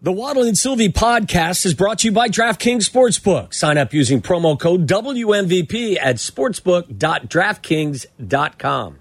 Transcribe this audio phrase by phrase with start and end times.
[0.00, 3.52] The Waddle and Sylvie podcast is brought to you by DraftKings Sportsbook.
[3.52, 8.98] Sign up using promo code WMVP at sportsbook.draftkings.com.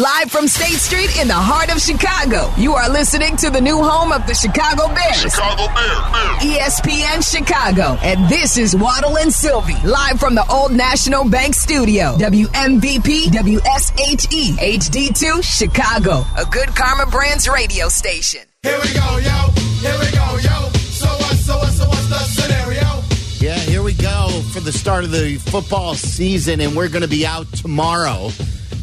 [0.00, 3.76] Live from State Street in the heart of Chicago, you are listening to the new
[3.76, 5.20] home of the Chicago Bears.
[5.20, 6.42] Chicago Bears.
[6.42, 7.98] ESPN Chicago.
[8.02, 12.16] And this is Waddle and Sylvie, live from the Old National Bank Studio.
[12.16, 18.40] WMVP WSHE HD2 Chicago, a good Karma Brands radio station.
[18.62, 19.50] Here we go, yo.
[19.80, 20.70] Here we go, yo.
[20.72, 23.02] So what, so what, so what's the scenario?
[23.38, 27.08] Yeah, here we go for the start of the football season, and we're going to
[27.08, 28.30] be out tomorrow.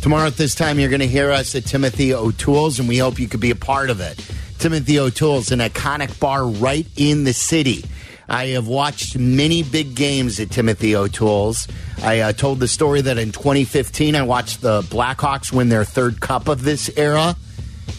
[0.02, 3.20] Tomorrow at this time, you're going to hear us at Timothy O'Toole's, and we hope
[3.20, 4.24] you could be a part of it.
[4.60, 7.84] Timothy O'Toole's, an iconic bar right in the city.
[8.30, 11.68] I have watched many big games at Timothy O'Toole's.
[12.04, 16.22] I uh, told the story that in 2015, I watched the Blackhawks win their third
[16.22, 17.36] cup of this era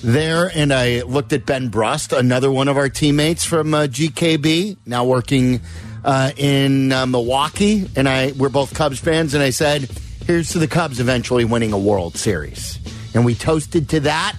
[0.05, 4.77] there, and I looked at Ben Brust, another one of our teammates from uh, GKB,
[4.87, 5.61] now working
[6.05, 9.91] uh, in uh, Milwaukee, and I we're both Cubs fans, and I said,
[10.27, 12.79] "Here's to the Cubs eventually winning a World Series,"
[13.15, 14.37] and we toasted to that.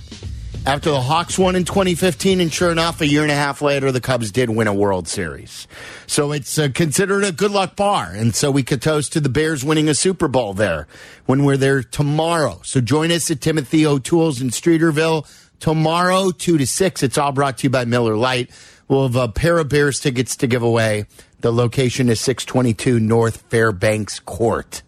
[0.67, 3.91] After the Hawks won in 2015, and sure enough, a year and a half later,
[3.91, 5.67] the Cubs did win a World Series.
[6.07, 8.11] So it's uh, considered a good luck bar.
[8.11, 10.87] And so we could toast to the Bears winning a Super Bowl there
[11.27, 12.61] when we're there tomorrow.
[12.63, 15.27] So join us at Timothy O'Toole's in Streeterville
[15.59, 17.03] tomorrow, 2 to 6.
[17.03, 18.49] It's all brought to you by Miller Lite.
[18.87, 21.05] We'll have a pair of Bears tickets to give away.
[21.41, 24.81] The location is 622 North Fairbanks Court.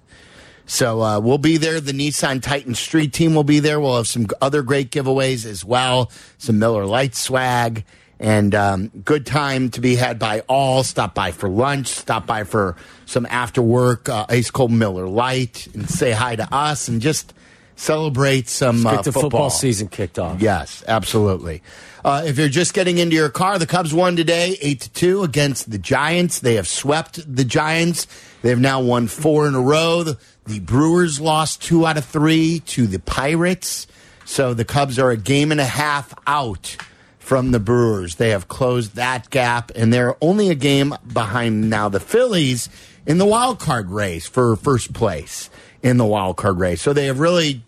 [0.66, 1.80] So uh, we'll be there.
[1.80, 3.80] The Nissan Titan Street team will be there.
[3.80, 6.12] We'll have some other great giveaways as well.
[6.38, 7.86] Some Miller Lite swag
[8.20, 10.84] and um, good time to be had by all.
[10.84, 11.88] Stop by for lunch.
[11.88, 16.54] Stop by for some after work uh, ice cold Miller Lite and say hi to
[16.54, 17.34] us and just
[17.78, 20.42] celebrate some uh, the football season kicked off.
[20.42, 21.64] Yes, absolutely.
[22.04, 25.24] Uh, if you're just getting into your car, the Cubs won today, eight to two
[25.24, 26.40] against the Giants.
[26.40, 28.08] They have swept the Giants.
[28.42, 30.04] They've now won four in a row.
[30.04, 33.88] The, the Brewers lost two out of three to the Pirates.
[34.26, 36.76] So the Cubs are a game and a half out
[37.20, 38.16] from the Brewers.
[38.16, 42.70] They have closed that gap, and they're only a game behind now the Phillies
[43.06, 45.50] in the wild card race for first place
[45.84, 46.82] in the wild card race.
[46.82, 47.64] So they have really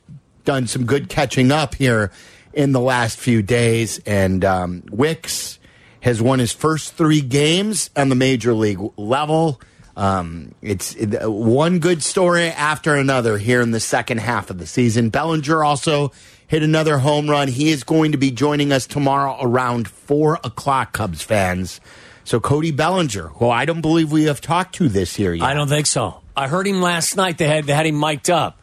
[0.46, 2.12] done some good catching up here
[2.54, 4.00] in the last few days.
[4.06, 5.60] And um, Wicks
[6.02, 9.62] has won his first three games on the major league level.
[9.96, 14.66] Um, it's it, one good story after another here in the second half of the
[14.66, 15.10] season.
[15.10, 16.14] Bellinger also
[16.48, 17.50] hit another home run.
[17.50, 21.82] He is going to be joining us tomorrow around four o'clock, Cubs fans.
[22.24, 25.46] So Cody Bellinger, who I don't believe we have talked to this year yet.
[25.46, 26.22] I don't think so.
[26.36, 27.38] I heard him last night.
[27.38, 28.59] They had they had him mic'd up.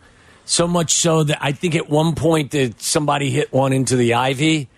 [0.46, 4.14] So much so that I think at one point that somebody hit one into the
[4.14, 4.68] ivy,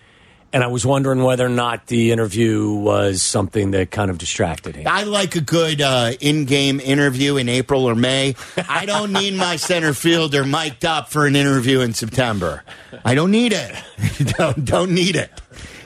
[0.51, 4.75] and I was wondering whether or not the interview was something that kind of distracted
[4.75, 4.87] him.
[4.87, 8.35] I like a good uh, in-game interview in April or May.
[8.67, 12.63] I don't need my center fielder mic'd up for an interview in September.
[13.05, 13.75] I don't need it.
[14.37, 15.29] don't, don't need it.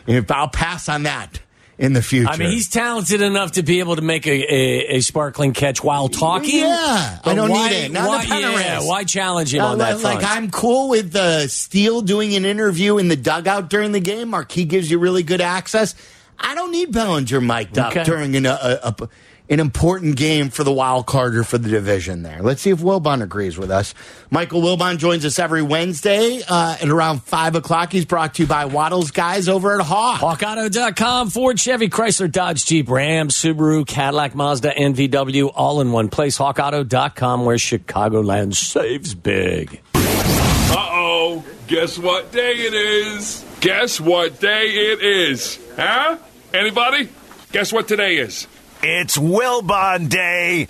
[0.07, 1.39] If I'll pass on that
[1.77, 2.29] in the future.
[2.29, 5.83] I mean, he's talented enough to be able to make a, a, a sparkling catch
[5.83, 6.59] while talking.
[6.59, 7.91] Yeah, I don't why, need it.
[7.91, 10.37] Not why, yeah, why challenge him Uh, on that like, front?
[10.37, 14.29] I'm cool with uh, Steele doing an interview in the dugout during the game.
[14.29, 15.95] Marquis gives you really good access.
[16.39, 18.49] I don't need Bellinger mic'd up during an, a,
[18.83, 19.09] a, a-
[19.53, 22.41] an important game for the wild card or for the division there.
[22.41, 23.93] Let's see if Wilbon agrees with us.
[24.31, 27.91] Michael Wilbon joins us every Wednesday uh, at around 5 o'clock.
[27.91, 30.19] He's brought to you by Waddle's guys over at Hawk.
[30.21, 36.09] HawkAuto.com, Ford, Chevy, Chrysler, Dodge, Jeep, Ram, Subaru, Cadillac, Mazda, and VW, all in one
[36.09, 36.37] place.
[36.39, 39.81] HawkAuto.com, where Chicagoland saves big.
[39.95, 41.45] Uh oh.
[41.67, 43.45] Guess what day it is?
[43.61, 45.59] Guess what day it is?
[45.75, 46.17] Huh?
[46.53, 47.07] Anybody?
[47.51, 48.47] Guess what today is?
[48.85, 50.67] It's Wilbon Day.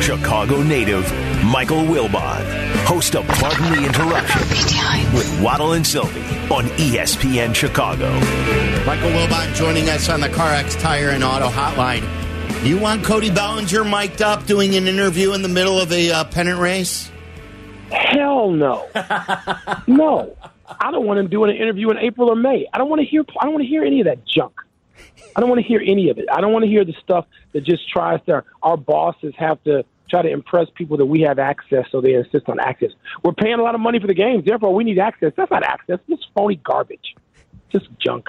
[0.00, 1.04] Chicago native
[1.44, 6.20] Michael Wilbon, host of Pardon the Interruption with Waddle and Sylvie
[6.52, 8.12] on ESPN Chicago.
[8.84, 12.02] Michael Wilbon joining us on the CarX Tire and Auto Hotline.
[12.64, 16.10] Do you want Cody Bellinger mic'd up doing an interview in the middle of a
[16.10, 17.08] uh, pennant race?
[17.92, 18.84] Hell no,
[19.86, 20.36] no.
[20.80, 22.66] I don't want him doing an interview in April or May.
[22.72, 23.24] I don't want to hear.
[23.40, 24.54] I don't want to hear any of that junk.
[25.36, 26.26] I don't want to hear any of it.
[26.32, 28.42] I don't want to hear the stuff that just tries to.
[28.62, 32.48] Our bosses have to try to impress people that we have access, so they insist
[32.48, 32.90] on access.
[33.22, 35.32] We're paying a lot of money for the games, therefore we need access.
[35.36, 35.98] That's not access.
[36.08, 37.14] It's phony garbage.
[37.70, 38.28] Just junk.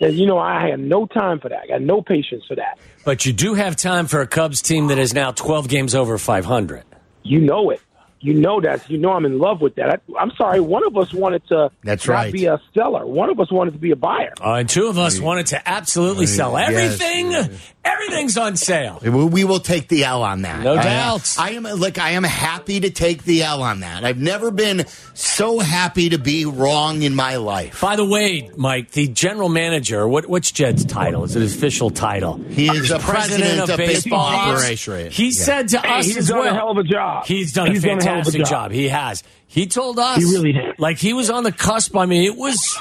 [0.00, 1.60] And you know, I have no time for that.
[1.64, 2.78] I got no patience for that.
[3.04, 6.18] But you do have time for a Cubs team that is now 12 games over
[6.18, 6.84] 500.
[7.22, 7.80] You know it.
[8.26, 8.90] You know that.
[8.90, 9.88] You know I'm in love with that.
[9.88, 10.58] I, I'm sorry.
[10.60, 12.32] One of us wanted to That's not right.
[12.32, 13.06] be a seller.
[13.06, 14.32] One of us wanted to be a buyer.
[14.40, 17.72] Uh, and two of us wanted to absolutely sell Yes.
[17.86, 18.06] Everything.
[18.06, 18.98] Everything's on sale.
[19.02, 20.62] We we will take the L on that.
[20.62, 21.34] No I- doubt.
[21.38, 24.04] I, am like I am happy to take the L on that.
[24.04, 27.80] I've never been so happy to be wrong in my life.
[27.80, 31.24] By the way, Mike, the general manager, what, what's Jed's title?
[31.24, 32.34] Is it his official title?
[32.48, 34.62] He is a president of baseball ops.
[34.62, 35.10] operation.
[35.10, 35.30] He Yeah.
[35.44, 36.52] said to Hey, us he's as done well.
[36.54, 37.26] a hell of a job.
[37.26, 38.70] He's done He's a done a hell of a fantastic job.
[38.70, 38.72] job.
[38.72, 39.22] He has.
[39.48, 40.18] He told us.
[40.18, 40.74] He really has.
[40.78, 41.96] Like he was on the cusp.
[41.96, 42.78] I mean, it was,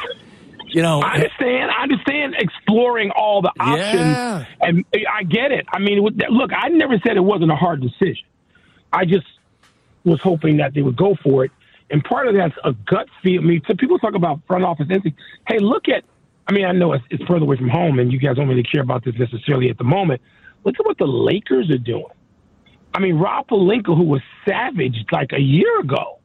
[0.75, 1.71] you know, I understand.
[1.71, 4.45] I understand exploring all the options, Yeah.
[4.61, 5.65] and I get it.
[5.71, 8.25] I mean, look, I never said it wasn't a hard decision.
[8.91, 9.25] I just
[10.03, 11.51] was hoping that they would go for it,
[11.89, 13.41] and part of that's a gut feel.
[13.41, 15.19] I mean, so people talk about front office instinct.
[15.47, 16.03] Hey, look at.
[16.47, 18.61] I mean, I know it's, it's further away from home, and you guys don't really
[18.63, 20.21] care about this necessarily at the moment.
[20.63, 22.05] Look at what the Lakers are doing.
[22.93, 26.19] I mean, Rob Pelinka, who was savaged like a year ago,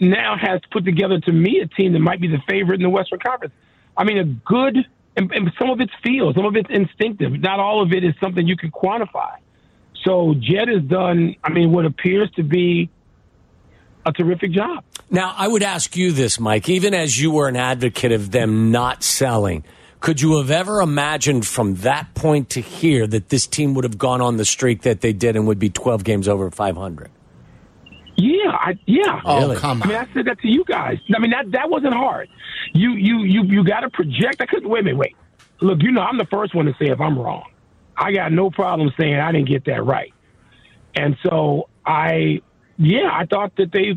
[0.00, 2.90] now has put together to me a team that might be the favorite in the
[2.90, 3.54] Western Conference.
[3.96, 4.76] I mean, a good,
[5.16, 7.32] and, and some of it's feel, some of it's instinctive.
[7.40, 9.36] Not all of it is something you can quantify.
[10.04, 12.90] So Jed has done, I mean, what appears to be
[14.06, 14.84] a terrific job.
[15.10, 18.70] Now, I would ask you this, Mike, even as you were an advocate of them
[18.70, 19.64] not selling,
[20.00, 23.98] could you have ever imagined from that point to here that this team would have
[23.98, 27.10] gone on the streak that they did and would be 12 games over 500?
[28.18, 29.20] Yeah, I, yeah.
[29.24, 29.56] Oh, Really?
[29.56, 30.08] come I mean, on.
[30.08, 30.98] I said that to you guys.
[31.14, 32.28] I mean, that that wasn't hard.
[32.74, 34.40] You you you you got to project.
[34.40, 34.98] I couldn't wait a minute.
[34.98, 35.16] Wait,
[35.60, 35.78] look.
[35.82, 37.44] You know, I'm the first one to say if I'm wrong.
[37.96, 40.12] I got no problem saying I didn't get that right.
[40.96, 42.40] And so I,
[42.76, 43.94] yeah, I thought that they.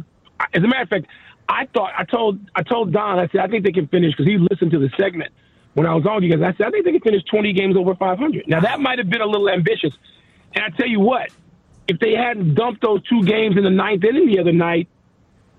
[0.53, 1.07] As a matter of fact,
[1.50, 3.18] I thought I told I told Don.
[3.18, 5.31] I said I think they can finish because he listened to the segment
[5.73, 6.53] when I was on you guys.
[6.53, 8.47] I said I think they can finish 20 games over 500.
[8.47, 9.94] Now that might have been a little ambitious.
[10.53, 11.29] And I tell you what,
[11.92, 14.88] if they hadn't dumped those two games in the ninth inning the other night,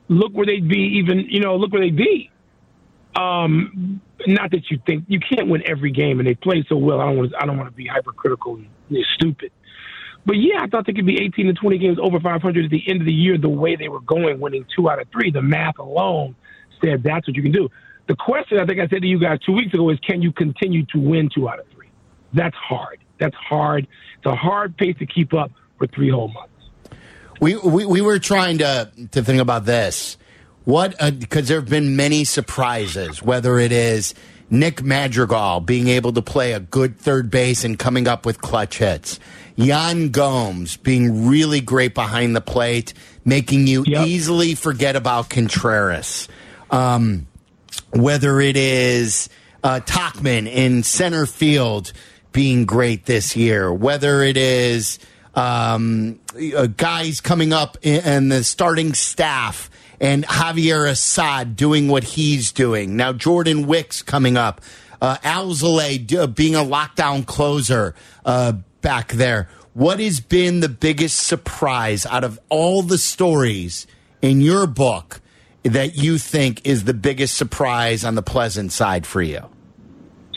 [0.09, 0.99] look where they'd be.
[0.99, 2.31] Even you know, look where they'd be.
[3.15, 7.01] Um, not that you think you can't win every game, and they play so well.
[7.01, 7.33] I don't want.
[7.39, 8.67] I don't want to be hypercritical and
[9.15, 9.53] stupid.
[10.25, 12.83] But yeah, I thought they could be 18 to 20 games over 500 at the
[12.89, 13.37] end of the year.
[13.37, 16.37] The way they were going, winning two out of three, the math alone
[16.83, 17.69] said that's what you can do.
[18.07, 20.33] The question I think I said to you guys two weeks ago is, can you
[20.33, 21.91] continue to win two out of three?
[22.33, 23.01] That's hard.
[23.19, 23.87] That's hard.
[24.17, 25.51] It's a hard pace to keep up
[25.83, 26.53] for three whole months.
[27.41, 30.17] We, we we were trying to to think about this.
[30.65, 33.21] What because there have been many surprises.
[33.21, 34.15] Whether it is
[34.49, 38.79] Nick Madrigal being able to play a good third base and coming up with clutch
[38.79, 39.19] hits,
[39.57, 42.95] Yan Gomes being really great behind the plate,
[43.25, 44.07] making you Yep.
[44.07, 46.29] easily forget about Contreras.
[46.71, 47.27] Um,
[47.91, 49.29] whether it is
[49.65, 51.93] uh, Tauchman in center field
[52.31, 54.99] being great this year, whether it is
[55.35, 56.21] um,
[56.57, 59.71] uh, guys coming up and the starting staff
[60.01, 62.97] and Javier Assad doing what he's doing.
[62.97, 64.61] Now Jordan Wicks coming up,
[65.01, 67.95] uh, d- uh, being a lockdown closer
[68.25, 69.49] uh, back there.
[69.75, 73.87] What has been the biggest surprise out of all the stories
[74.21, 75.21] in your book
[75.63, 79.41] that you think is the biggest surprise on the pleasant side for you?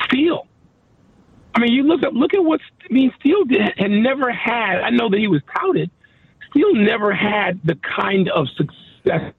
[0.05, 0.44] Steele.
[1.55, 2.59] I mean, you look up, look at what
[2.89, 3.13] I mean.
[3.19, 4.81] Steele did, had never had.
[4.81, 5.89] I know that he was touted.
[6.49, 9.33] Steele never had the kind of success.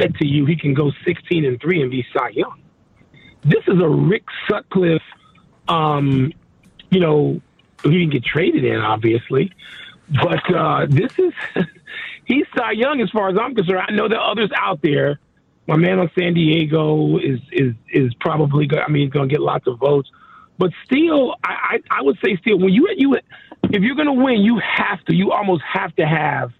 [0.00, 2.60] Said to you, he can go sixteen and three and be Cy Young.
[3.44, 5.02] This is a Rick Sutcliffe.
[5.68, 6.32] Um,
[6.90, 7.40] you know,
[7.84, 9.52] he didn't get traded in, obviously,
[10.08, 11.32] but uh, this is
[12.24, 13.82] he's Cy Young as far as I'm concerned.
[13.88, 15.20] I know there are others out there.
[15.68, 19.32] My man on San Diego is is is probably go- I mean he's going to
[19.32, 20.10] get lots of votes,
[20.58, 24.42] but still I, I I would say still when you you if you're to win
[24.42, 26.50] you have to you almost have to have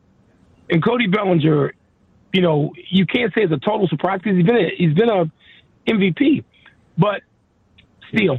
[0.70, 1.74] and Cody Bellinger,
[2.32, 5.10] you know you can't say it's a total surprise because he's been a, he's been
[5.10, 5.30] a
[5.88, 6.44] MVP,
[6.96, 7.22] but
[8.12, 8.38] still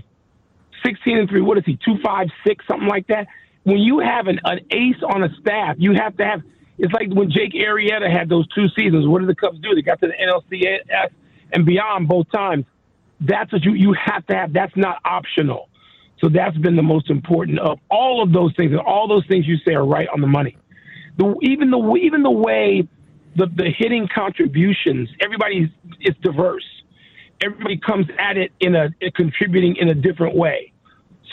[0.86, 3.27] 16 and 3 what is he 256 something like that?
[3.63, 6.41] When you have an, an ace on a staff you have to have
[6.77, 9.75] it's like when Jake Arrieta had those two seasons what did the Cubs do?
[9.75, 11.10] They got to the NLCS
[11.51, 12.65] and beyond both times
[13.27, 14.53] that's what you you have to have.
[14.53, 15.70] That's not optional.
[16.22, 18.72] So that's been the most important of all of those things.
[18.72, 20.58] And all those things you say are right on the money.
[21.18, 22.88] The even the even the way
[23.36, 26.65] the the hitting contributions everybody's it's diverse.
[27.44, 30.72] Everybody comes at it in a contributing in a different way.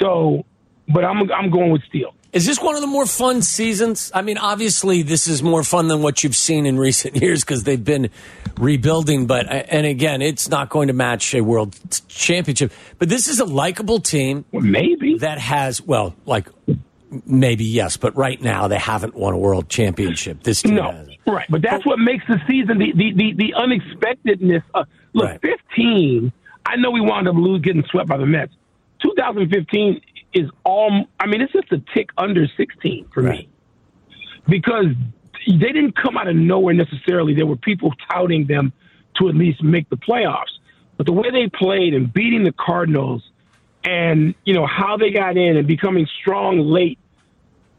[0.00, 0.44] So,
[0.92, 2.14] but I'm I'm going with Steele.
[2.32, 4.12] Is this one of the more fun seasons?
[4.14, 7.64] I mean, obviously, this is more fun than what you've seen in recent years because
[7.64, 8.10] they've been
[8.56, 9.26] rebuilding.
[9.26, 11.76] But uh, and again, it's not going to match a world
[12.08, 12.72] championship.
[12.98, 16.46] But this is a likable team Well, maybe that has well, like
[17.26, 20.44] maybe yes, but right now they haven't won a world championship.
[20.44, 21.16] This team No, hasn't.
[21.26, 21.46] right.
[21.50, 24.62] But that's what makes the season the the the, the unexpectedness.
[24.74, 25.40] Of, look, Right.
[25.40, 26.32] 15.
[26.66, 28.52] I know we wound up losing, getting swept by the Mets.
[29.02, 30.00] 2015
[30.32, 31.06] is all.
[31.18, 33.40] I mean, it's just a tick under 16 for Right.
[33.40, 33.48] me
[34.48, 34.86] because
[35.46, 37.34] they didn't come out of nowhere necessarily.
[37.34, 38.72] There were people touting them
[39.18, 40.58] to at least make the playoffs,
[40.96, 43.22] but the way they played and beating the Cardinals,
[43.84, 46.98] and you know how they got in and becoming strong late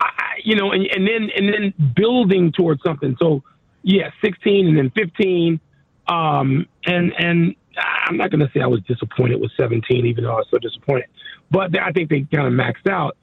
[0.01, 3.15] I, you know, and, and then and then building towards something.
[3.20, 3.43] So,
[3.84, 5.60] yeah, 16 and then 15,
[6.08, 10.32] um, and and I'm not going to say I was disappointed with 17, even though
[10.32, 11.08] I was so disappointed.
[11.50, 13.18] But I think they kind of maxed out.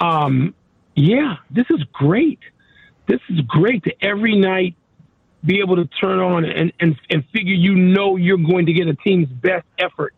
[0.00, 0.54] Um,
[0.94, 2.40] yeah, this is great.
[3.06, 4.74] This is great to every night
[5.44, 8.88] be able to turn on and, and, and figure you know you're going to get
[8.88, 10.14] a team's best effort.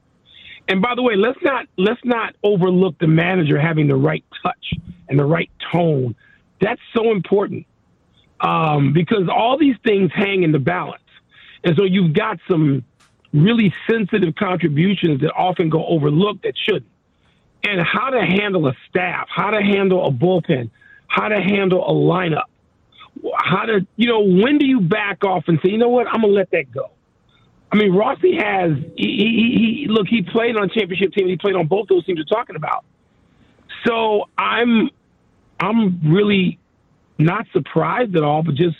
[0.68, 4.74] And by the way, let's not let's not overlook the manager having the right touch
[5.08, 6.16] and the right tone.
[6.60, 7.66] That's so important
[8.40, 11.02] um, because all these things hang in the balance,
[11.62, 12.84] and so you've got some
[13.36, 16.90] really sensitive contributions that often go overlooked that shouldn't.
[17.64, 20.70] And how to handle a staff, how to handle a bullpen,
[21.08, 22.44] how to handle a lineup,
[23.34, 26.20] how to you know when do you back off and say you know what I'm
[26.20, 26.90] gonna let that go.
[27.72, 28.72] I mean, Rossy has.
[28.96, 30.06] He, he, he look.
[30.06, 31.28] He played on championship team.
[31.28, 32.84] He played on both those teams you're talking about.
[33.86, 34.90] So I'm,
[35.60, 36.58] I'm really
[37.18, 38.76] not surprised at all, but just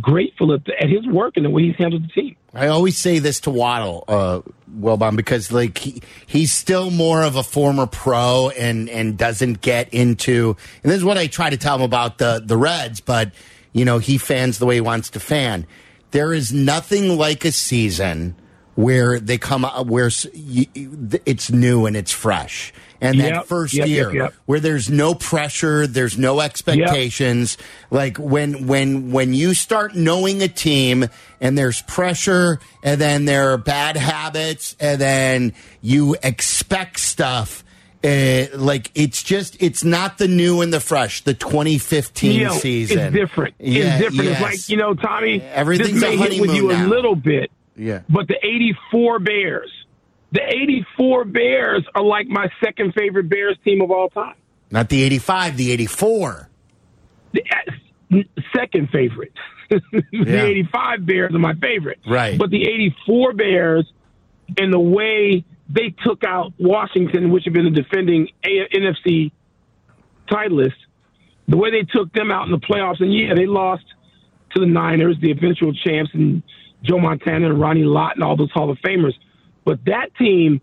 [0.00, 2.36] grateful at, at his work and the way he's handled the team.
[2.54, 4.40] I always say this to Waddle, uh,
[4.78, 9.92] Wilbon, because like he, he's still more of a former pro and and doesn't get
[9.92, 10.56] into.
[10.82, 13.32] And this is what I try to tell him about the the Reds, but
[13.72, 15.66] you know he fans the way he wants to fan.
[16.10, 18.34] There is nothing like a season
[18.78, 22.72] where they come where it's new and it's fresh.
[23.00, 24.34] And that Yep, first yep, year yep.
[24.46, 27.58] where there's no pressure, there's no expectations.
[27.90, 31.06] Like when when when you start knowing a team
[31.40, 37.64] and there's pressure and then there are bad habits and then you expect stuff.
[38.04, 41.22] Uh, like it's just it's not the new and the fresh.
[41.22, 42.98] The 2015 You know, season.
[42.98, 43.54] It's different.
[43.58, 44.24] Yeah, it's different.
[44.30, 44.40] yes.
[44.40, 45.40] It's like you know, Tommy.
[45.42, 48.02] Everything's this a may hit with you a little bit, Yeah.
[48.08, 49.70] but the '84 Bears,
[50.32, 54.34] the '84 Bears are like my second favorite Bears team of all time.
[54.70, 56.48] Not the 85, the 84.
[57.32, 57.42] the
[58.12, 58.16] uh,
[58.54, 59.32] second favorite.
[59.70, 59.80] the
[60.12, 60.44] Yeah.
[60.44, 61.98] 85 Bears are my favorite.
[62.06, 62.38] Right.
[62.38, 63.90] But the 84 Bears
[64.58, 69.30] and the way they took out Washington, which had been the defending A- NFC
[70.30, 70.72] titleist,
[71.46, 73.84] the way they took them out in the playoffs, and yeah, they lost
[74.54, 76.42] to the Niners, the eventual champs, and
[76.82, 79.14] Joe Montana and Ronnie Lott and all those Hall of Famers.
[79.64, 80.60] But that team,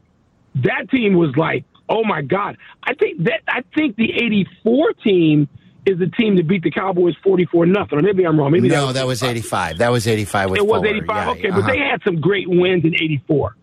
[0.56, 2.58] that team was like, oh my God.
[2.84, 5.50] I think that I think the '84 team
[5.86, 8.00] is the team that beat the Cowboys 44 nothing.
[8.00, 8.52] Or maybe I'm wrong.
[8.52, 9.78] Maybe No, that was 85.
[9.78, 11.08] That was 85 with it was 85.
[11.08, 11.62] Yeah, okay, uh-huh.
[11.62, 13.56] but they had some great wins in 84.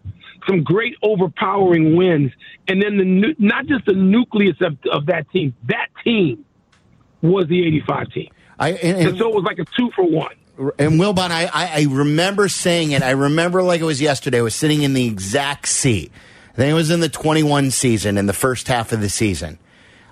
[0.49, 2.33] Some great overpowering wins.
[2.69, 6.45] And then the not just the nucleus of, of that team, that team
[7.23, 8.31] was the 85 team.
[8.59, 10.35] I, and, And and, so it was like a two for one.
[10.59, 13.03] And Wilbon, I, I, I remember saying it.
[13.03, 14.39] I remember like it was yesterday.
[14.39, 16.13] I was sitting in the exact seat.
[16.53, 19.59] I think it was in the 21 season, in the first half of the season.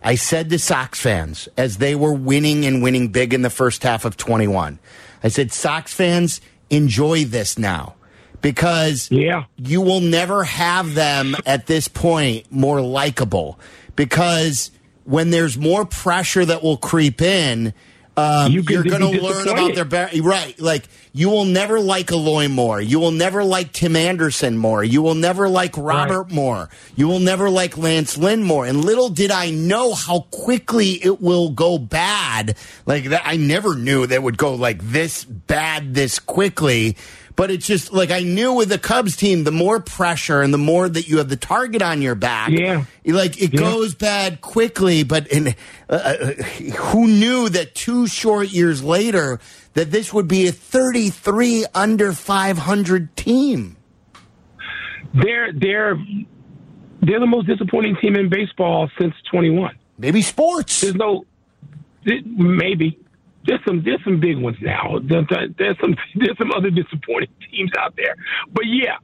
[0.03, 3.83] I said to Sox fans as they were winning and winning big in the first
[3.83, 4.79] half of 21,
[5.23, 7.97] I said, Sox fans, enjoy this now
[8.41, 9.45] because Yeah.
[9.59, 13.61] you will never have them at this point more likable
[13.97, 14.71] because
[15.05, 17.75] when there's more pressure that will creep in,
[18.17, 20.59] um, You you're going to learn about their ba- right.
[20.61, 22.81] Like you will never like Eloy more.
[22.81, 24.85] You will never like Tim Anderson more.
[24.85, 26.33] You will never like Robert Right.
[26.33, 26.69] more.
[26.97, 28.67] You will never like Lance Lynn more.
[28.67, 32.57] And little did I know how quickly it will go bad.
[32.87, 36.97] Like that, I never knew that would go like this bad this quickly.
[37.37, 40.59] But it's just like I knew with the Cubs team, the more pressure and the
[40.59, 42.85] more that you have the target on your back, Yeah.
[43.07, 43.61] like it Yeah.
[43.61, 45.05] goes bad quickly.
[45.05, 45.55] But in,
[45.89, 49.39] uh, uh, who knew that two short years later
[49.75, 53.77] that this would be a 33 under 500 team?
[55.15, 55.97] They're they're
[57.03, 59.75] they're the most disappointing team in baseball since 21.
[59.99, 60.81] Maybe sports.
[60.83, 61.25] There's no
[62.07, 62.99] th- maybe
[63.47, 64.99] there's some there's some big ones now.
[65.03, 68.15] There- there- There's some there's some other disappointing teams out there.
[68.53, 68.97] But yeah,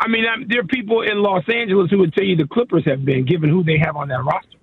[0.00, 2.84] I mean I'm, there are people in Los Angeles who would tell you the Clippers
[2.86, 4.58] have been given who they have on that roster.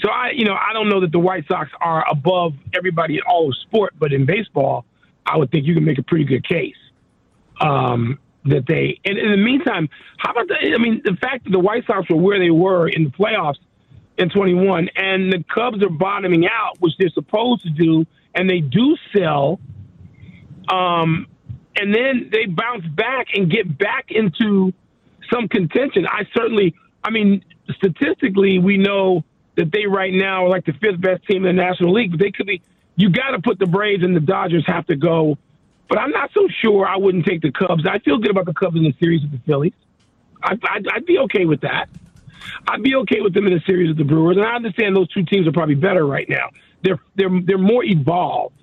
[0.00, 3.22] So I you know I don't know that the White Sox are above everybody in
[3.28, 4.84] all of sport, but in baseball,
[5.26, 6.74] I would think you can make a pretty good case.
[7.60, 9.88] Um, that they and in the meantime,
[10.18, 10.56] how about the?
[10.74, 13.58] I mean, the fact that the White Sox were where they were in the playoffs
[14.18, 18.04] in 21, and the Cubs are bottoming out, which they're supposed to do,
[18.34, 19.60] and they do sell.
[20.68, 21.26] Um,
[21.76, 24.72] and then they bounce back and get back into
[25.32, 26.06] some contention.
[26.06, 27.44] I certainly, I mean,
[27.76, 29.24] statistically, we know
[29.56, 32.20] that they right now are like the fifth best team in the National League, but
[32.20, 32.62] they could be.
[32.94, 35.38] You got to put the Braves and the Dodgers have to go,
[35.88, 36.86] but I'm not so sure.
[36.86, 37.86] I wouldn't take the Cubs.
[37.86, 39.72] I feel good about the Cubs in the series with the Phillies.
[40.42, 41.88] I, I'd, I'd be okay with that.
[42.68, 45.08] I'd be okay with them in a series with the Brewers, and I understand those
[45.08, 46.50] two teams are probably better right now.
[46.82, 48.56] They're they're they're more evolved,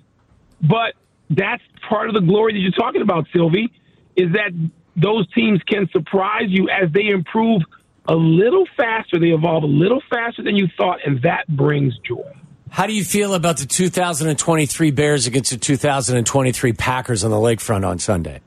[0.60, 0.94] but
[1.30, 3.72] that's part of the glory that you're talking about, Sylvie,
[4.16, 4.50] is that
[4.96, 7.62] those teams can surprise you as they improve
[8.06, 12.28] a little faster, they evolve a little faster than you thought, and that brings joy.
[12.70, 17.86] How do you feel about the 2023 Bears against the 2023 Packers on the lakefront
[17.86, 18.40] on Sunday?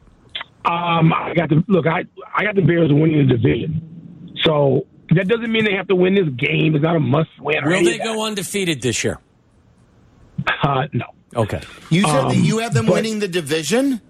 [0.65, 1.87] Um, I got the look.
[1.87, 5.95] I I got the Bears winning the division, so that doesn't mean they have to
[5.95, 6.73] win this game.
[6.75, 7.65] It's not a must win.
[7.65, 9.19] Will they go undefeated this year?
[10.63, 11.05] Uh, no.
[11.35, 11.61] Okay.
[11.89, 14.01] You said that Um, you have them but- winning the division?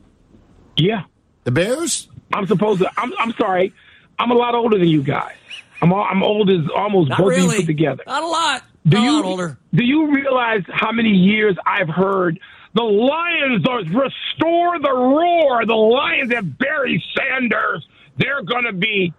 [0.76, 1.04] Yeah,
[1.44, 2.10] The Bears?
[2.34, 2.90] I'm supposed to.
[2.98, 3.74] I'm I'm sorry.
[4.18, 5.36] I'm a lot older than you guys.
[5.82, 8.04] I'm all, I'm old as almost Not both of you put together.
[8.08, 8.64] Not a lot.
[8.88, 9.58] Do Not you a lot older.
[9.74, 12.40] do you realize how many years I've heard
[12.74, 15.66] the Lions are restore the roar?
[15.66, 17.86] The Lions have Barry Sanders.
[18.18, 19.14] They're going to be.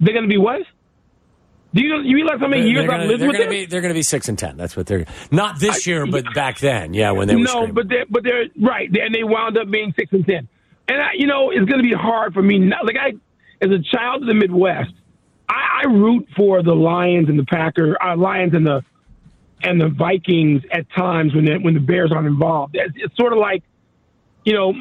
[0.00, 0.62] They're going to be what?
[1.74, 3.50] Do you you realize how many They're years gonna, I've lived with them?
[3.50, 4.56] be they're gonna be six and ten.
[4.56, 6.94] That's what they're not this year, but back then.
[6.94, 7.74] Yeah, when they were no, screaming.
[7.74, 10.48] but they're but they're right, and they wound up being six and ten.
[10.88, 12.58] And I, you know, it's going to be hard for me.
[12.58, 13.08] Now, like I,
[13.60, 14.94] as a child of the Midwest,
[15.46, 18.82] I, I root for the Lions and the Packers, uh, Lions and the
[19.62, 22.74] and the Vikings at times when they, when the Bears aren't involved.
[22.74, 23.62] It's, it's sort of like,
[24.48, 24.72] you know,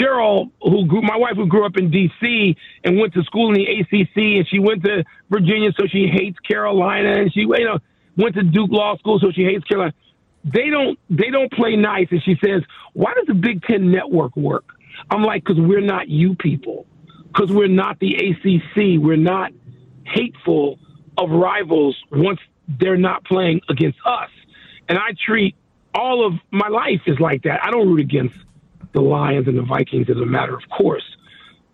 [0.00, 2.56] Cheryl, who grew, my wife who grew up in D.C.
[2.82, 6.40] and went to school in the ACC, and she went to Virginia, so she hates
[6.40, 7.78] Carolina, and she you know
[8.16, 9.94] went to Duke Law School, so she hates Carolina.
[10.42, 12.62] They don't they don't play nice, and she says,
[12.94, 14.64] "Why does the Big Ten Network work?"
[15.08, 16.84] I'm like, "Because we're not you people,
[17.28, 19.52] because we're not the ACC, we're not
[20.04, 20.80] hateful
[21.16, 24.30] of rivals once they're not playing against us."
[24.88, 25.54] And I treat
[25.94, 27.64] all of my life is like that.
[27.64, 28.34] I don't root against
[28.92, 31.04] the Lions and the Vikings as a matter of course.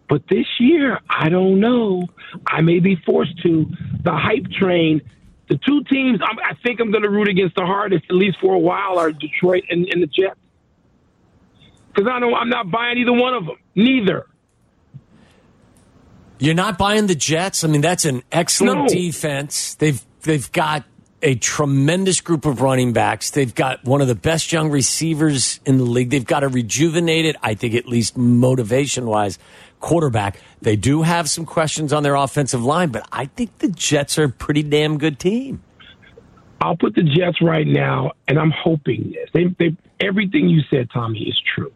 [0.08, 2.06] But this year, I don't know.
[2.46, 3.66] I may be forced to.
[4.04, 5.02] The hype train,
[5.50, 8.38] the two teams I'm, I think I'm going to root against the hardest, at least
[8.40, 10.38] for a while, are Detroit and, and the Jets.
[11.94, 13.56] Because I know I'm not buying either one of them.
[13.74, 14.26] Neither.
[16.38, 17.64] You're not buying the Jets.
[17.64, 18.86] I mean, that's an excellent No.
[18.88, 19.74] defense.
[19.74, 20.84] They've they've got
[21.22, 23.30] a tremendous group of running backs.
[23.30, 26.10] They've got one of the best young receivers in the league.
[26.10, 29.38] They've got a rejuvenated, I think, at least motivation wise,
[29.80, 30.40] quarterback.
[30.62, 34.24] They do have some questions on their offensive line, but I think the Jets are
[34.24, 35.62] a pretty damn good team.
[36.60, 39.30] I'll put the Jets right now, and I'm hoping this.
[39.32, 41.72] They, they, everything you said, Tommy, is true.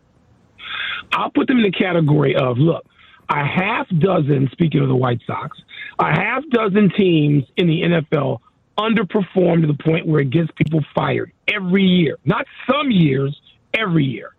[1.13, 2.85] I'll put them in the category of look,
[3.29, 5.59] a half dozen, speaking of the White Sox,
[5.99, 8.41] a half dozen teams in the NFL
[8.79, 12.17] underperform to the point where it gets people fired every year.
[12.25, 13.39] Not some years,
[13.75, 14.35] every year.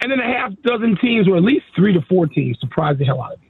[0.00, 3.04] And then a half dozen teams, or at least three to four teams, surprise the
[3.04, 3.48] hell out of you.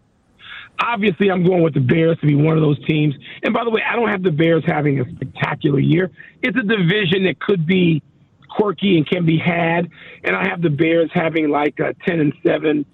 [0.81, 3.15] Obviously, I'm going with the Bears to be one of those teams.
[3.43, 6.11] And by the way, I don't have the Bears having a spectacular year.
[6.41, 8.03] It's a division that could be
[8.49, 9.91] quirky and can be had.
[10.25, 12.87] And I have the Bears having like a 10 and 7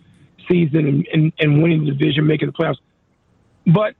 [0.49, 2.79] season and, and, and winning the division, making the playoffs.
[3.67, 3.95] But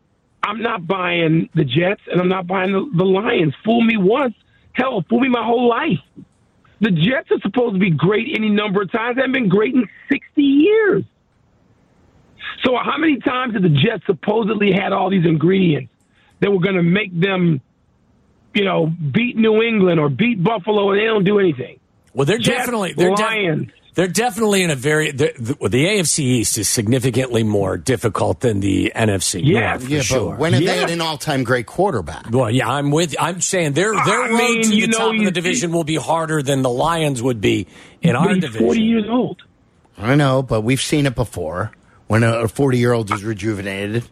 [0.45, 3.55] I'm not buying the Jets and I'm not buying the, the Lions.
[3.65, 4.35] Fool me once,
[4.73, 5.99] hell, fool me my whole life.
[6.81, 9.17] The Jets are supposed to be great any number of times.
[9.17, 11.05] They haven't been great in 60 years.
[12.63, 15.91] So how many times have the Jets supposedly had all these ingredients
[16.41, 17.63] that were going to make them,
[18.53, 21.81] you know, beat New England or beat Buffalo and they don't do anything?
[22.13, 23.71] Well, they're Jets, definitely they're Lions.
[23.95, 28.61] They're definitely in a very the, the, the AFC East is significantly more difficult than
[28.61, 29.41] the NFC.
[29.45, 29.71] Yeah.
[29.71, 30.31] North, for Yeah, sure.
[30.33, 32.31] but when have they had an all-time great quarterback?
[32.31, 33.15] Well, yeah, I'm with.
[33.21, 35.85] I'm saying their their I road mean, to the know, top of the division will
[35.85, 37.67] be harder than the Lions would be
[38.03, 38.67] in our division.
[38.67, 39.43] 40 years old.
[39.97, 41.71] I know, but we've seen it before
[42.09, 44.03] when a 40-year-old is rejuvenated.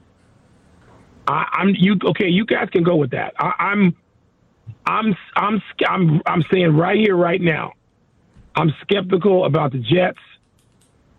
[1.27, 2.29] I, I'm you okay.
[2.29, 3.35] You guys can go with that.
[3.39, 3.97] I, I'm,
[4.87, 7.73] I'm, I'm, I'm, I'm saying right here, right now,
[8.55, 10.19] I'm skeptical about the Jets,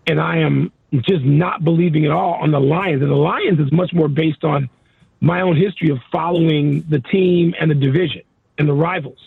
[0.08, 3.02] and I am just not believing at all on the Lions.
[3.02, 4.70] And the Lions is much more based on
[5.22, 8.22] my own history of following the team and the division
[8.58, 9.18] and the rivals.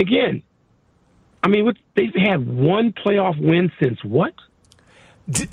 [0.00, 0.42] Again,
[1.42, 4.34] I mean, what, they've had one playoff win since what?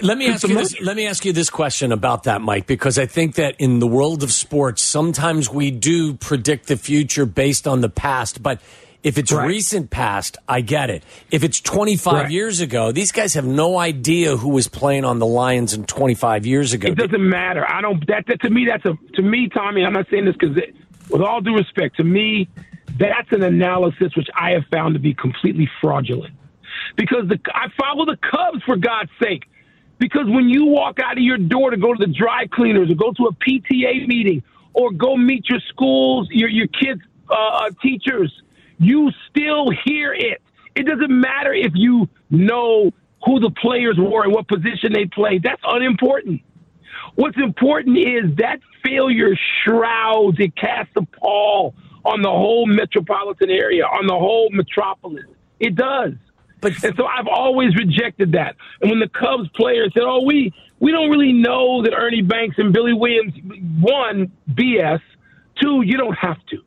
[0.02, 0.80] Let me ask you this.
[0.80, 3.88] Let me ask you this question about that, Mike, because I think that in the
[3.88, 8.42] world of sports, sometimes we do predict the future based on the past.
[8.42, 8.62] But
[9.06, 9.48] if it's Right.
[9.48, 11.04] recent past, I get it.
[11.32, 12.32] If it's 25 Right.
[12.32, 16.46] years ago, these guys have no idea who was playing on the Lions in 25
[16.46, 16.88] years ago.
[16.88, 17.64] It doesn't matter.
[17.70, 18.06] I don't.
[18.08, 19.86] That, that to me, that's a to me, Tommy.
[19.86, 20.58] I'm not saying this because,
[21.10, 22.48] with all due respect, to me,
[22.98, 26.34] that's an analysis which I have found to be completely fraudulent.
[26.96, 29.44] Because the I follow the Cubs for God's sake.
[29.98, 32.96] Because when you walk out of your door to go to the dry cleaners or
[32.96, 38.34] go to a PTA meeting or go meet your schools, your your kids' uh, teachers,
[38.80, 40.42] you still hear it.
[40.76, 42.92] It doesn't matter if you know
[43.26, 45.44] who the players were and what position they played.
[45.44, 46.42] That's unimportant.
[47.16, 53.86] What's important is that failure shrouds, it casts a pall on the whole metropolitan area,
[53.86, 55.26] on the whole metropolis.
[55.60, 56.14] It does.
[56.62, 58.56] But- and so I've always rejected that.
[58.82, 62.58] And when the Cubs players said, "Oh, we we don't really know that Ernie Banks
[62.60, 63.34] and Billy Williams
[63.80, 65.00] one BS,
[65.62, 66.58] two you don't have to."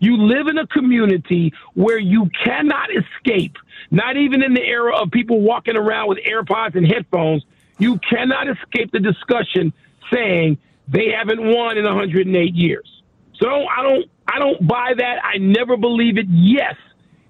[0.00, 3.56] You live in a community where you cannot escape,
[3.90, 7.44] not even in the era of people walking around with AirPods and headphones,
[7.78, 9.72] you cannot escape the discussion
[10.12, 10.58] saying
[10.88, 13.02] they haven't won in 108 years.
[13.40, 15.24] So I don't I don't buy that.
[15.24, 16.26] I never believe it.
[16.28, 16.74] Yes,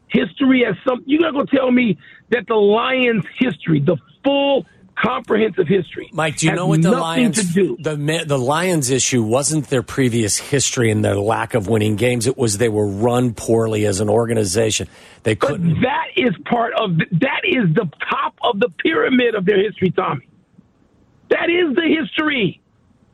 [0.09, 1.99] history has some you're not gonna go tell me
[2.31, 4.67] that the Lions history, the full
[5.03, 6.09] comprehensive history.
[6.13, 10.91] Mike, do you know what the Lions the the Lions issue wasn't their previous history
[10.91, 12.27] and their lack of winning games.
[12.27, 14.89] It was they were run poorly as an organization.
[15.23, 15.81] They couldn't.
[15.83, 20.29] that is part of that is the top of the pyramid of their history, Tommy.
[21.31, 22.61] That is the history.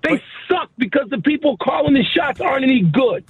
[0.03, 3.25] They suck because the people calling the shots aren't any good.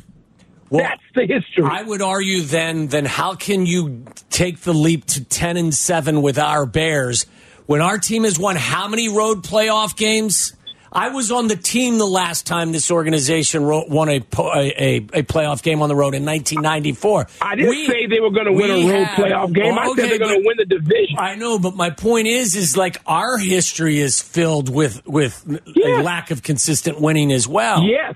[0.70, 1.64] Well, That's the history.
[1.64, 6.20] I would argue then then how can you take the leap to 10 and 7
[6.20, 7.26] with our Bears
[7.66, 10.54] when our team has won how many road playoff games?
[10.96, 15.22] I was on the team the last time this organization won a, a, a, a
[15.24, 17.26] playoff game on the road in 1994.
[17.42, 19.76] I didn't We- say they were going to win a road playoff game.
[19.76, 21.16] I Okay, said they're going to win the division.
[21.18, 25.44] I know, but my point is, is like our history is filled with with
[25.84, 27.82] a lack of consistent winning as well.
[27.82, 28.14] Yes,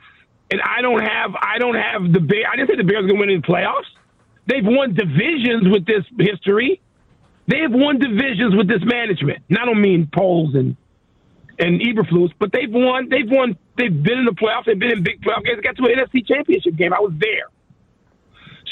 [0.53, 2.45] and I don't have I don't have the Bears.
[2.53, 3.91] I didn't say the Bears are going to win in the playoffs.
[4.47, 6.81] They've won divisions with this history.
[7.49, 9.39] They have won divisions with this management.
[9.49, 10.77] And I don't mean Poles and
[11.59, 13.09] and Eberflus, but they've won.
[13.09, 13.59] They've won.
[13.77, 14.67] They've been in the playoffs.
[14.67, 15.57] They've been in big playoff games.
[15.57, 16.93] They got to an NFC Championship game.
[16.93, 17.49] I was there.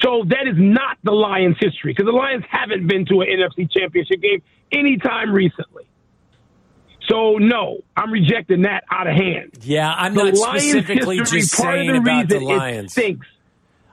[0.03, 3.69] So that is not the Lions' history because the Lions haven't been to an NFC
[3.73, 5.85] Championship game anytime recently.
[7.09, 9.53] So no, I'm rejecting that out of hand.
[9.63, 12.51] Yeah, I'm The not Lions' specifically history, just part saying of the about the reason
[12.53, 12.93] it Lions.
[12.93, 13.27] stinks.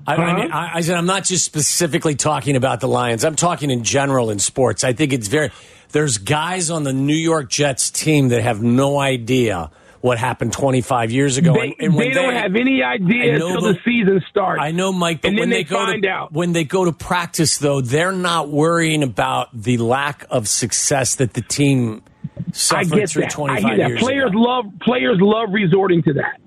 [0.05, 0.37] I, I, Huh?
[0.37, 3.23] mean, I, I said I'm not just specifically talking about the Lions.
[3.23, 4.83] I'm talking in general in sports.
[4.83, 5.51] I think it's very.
[5.91, 9.69] There's guys on the New York Jets team that have no idea
[10.01, 11.53] what happened 25 years ago.
[11.53, 14.59] They, and, and when they don't have any I idea until but- the season starts.
[14.61, 16.33] I know, Mike, but and when they, they, go to out.
[16.33, 21.33] when they go to practice, though, they're not worrying about the lack of success that
[21.33, 22.01] the team
[22.37, 23.31] I suffered get through that.
[23.31, 23.87] 25 I get that.
[23.89, 24.39] years Players ago.
[24.39, 26.41] love players love resorting to that,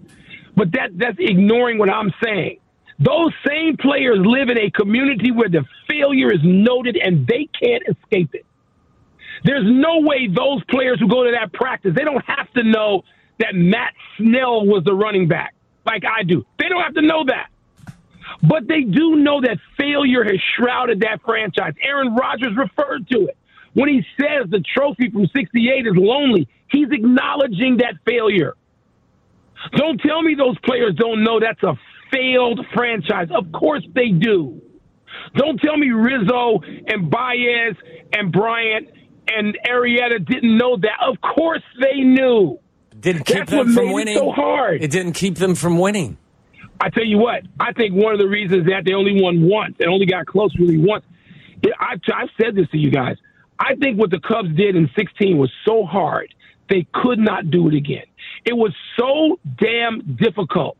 [0.56, 2.58] but that that's ignoring what I'm saying.
[2.98, 7.82] Those same players live in a community where the failure is noted and they can't
[7.88, 8.46] escape it.
[9.44, 13.02] There's no way those players who go to that practice they don't have to know
[13.38, 15.54] that Matt Snell was the running back
[15.84, 16.44] like I do.
[16.58, 17.48] They don't have to know that.
[18.42, 21.74] But they do know that failure has shrouded that franchise.
[21.80, 23.36] Aaron Rodgers referred to it.
[23.74, 28.54] When he says the trophy from 68 is lonely, he's acknowledging that failure.
[29.72, 31.78] Don't tell me those players don't know that's a
[32.12, 33.28] failed franchise.
[33.34, 34.60] Of course they do.
[35.34, 37.74] Don't tell me Rizzo and Baez
[38.12, 38.88] and Bryant
[39.28, 40.98] and Arrieta didn't know that.
[41.06, 42.58] Of course they knew.
[43.00, 44.18] Didn't keep That's them from made it winning.
[44.18, 44.82] so hard.
[44.82, 46.16] It didn't keep them from winning.
[46.80, 49.76] I tell you what, I think one of the reasons that they only won once
[49.80, 51.04] and only got close really once.
[51.80, 53.16] I've, I've said this to you guys.
[53.58, 56.32] I think what the Cubs did in 16 was so hard,
[56.68, 58.04] they could not do it again.
[58.44, 60.76] It was so damn difficult.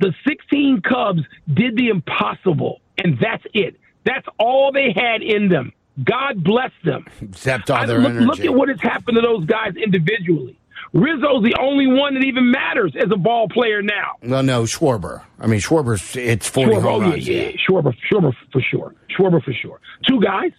[0.00, 1.22] The 16 Cubs
[1.54, 3.76] did the impossible, and that's it.
[4.04, 5.72] That's all they had in them.
[6.04, 7.04] God bless them.
[7.20, 8.24] Except all I- look, energy.
[8.24, 10.56] look at what has happened to those guys individually.
[10.92, 14.12] Rizzo's the only one that even matters as a ball player now.
[14.22, 15.22] well, no, Schwarber.
[15.38, 17.28] I mean, Schwarber's it's 40 Schwarber, oh, home oh, yeah, runs.
[17.28, 17.50] yeah, yeah.
[17.68, 18.94] Schwarber, Schwarber for sure.
[19.16, 19.80] Schwarber for sure.
[20.08, 20.52] Two guys.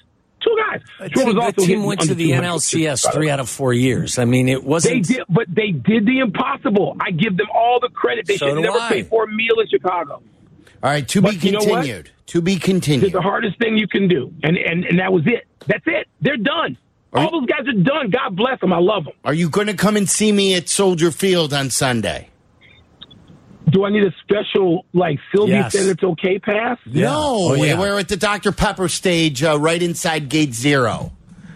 [0.43, 0.81] Two guys.
[0.99, 4.17] The team, the also team went to the 200 NLCS three out of four years.
[4.17, 5.07] I mean, it wasn't.
[5.07, 6.97] They did, but they did the impossible.
[6.99, 8.25] I give them all the credit.
[8.25, 8.89] They So should never I.
[8.89, 10.13] pay for a meal in Chicago.
[10.83, 12.09] All right, to be But you know continued.
[12.27, 13.03] To be continued.
[13.03, 13.13] It's continued.
[13.13, 15.45] the hardest thing you can do, and and and that was it.
[15.67, 16.07] That's it.
[16.21, 16.75] They're done.
[17.13, 18.09] All those guys are done.
[18.09, 18.73] God bless them.
[18.73, 19.13] I love them.
[19.25, 22.29] Are you going to come and see me at Soldier Field on Sunday?
[23.71, 25.71] Do I need a special, like, Sylvie Yes.
[25.73, 26.77] said it's okay pass?
[26.85, 27.09] No,
[27.51, 27.79] Oh, yeah.
[27.79, 28.51] we're at the Dr.
[28.51, 31.11] Pepper stage uh, right inside Gate Zero.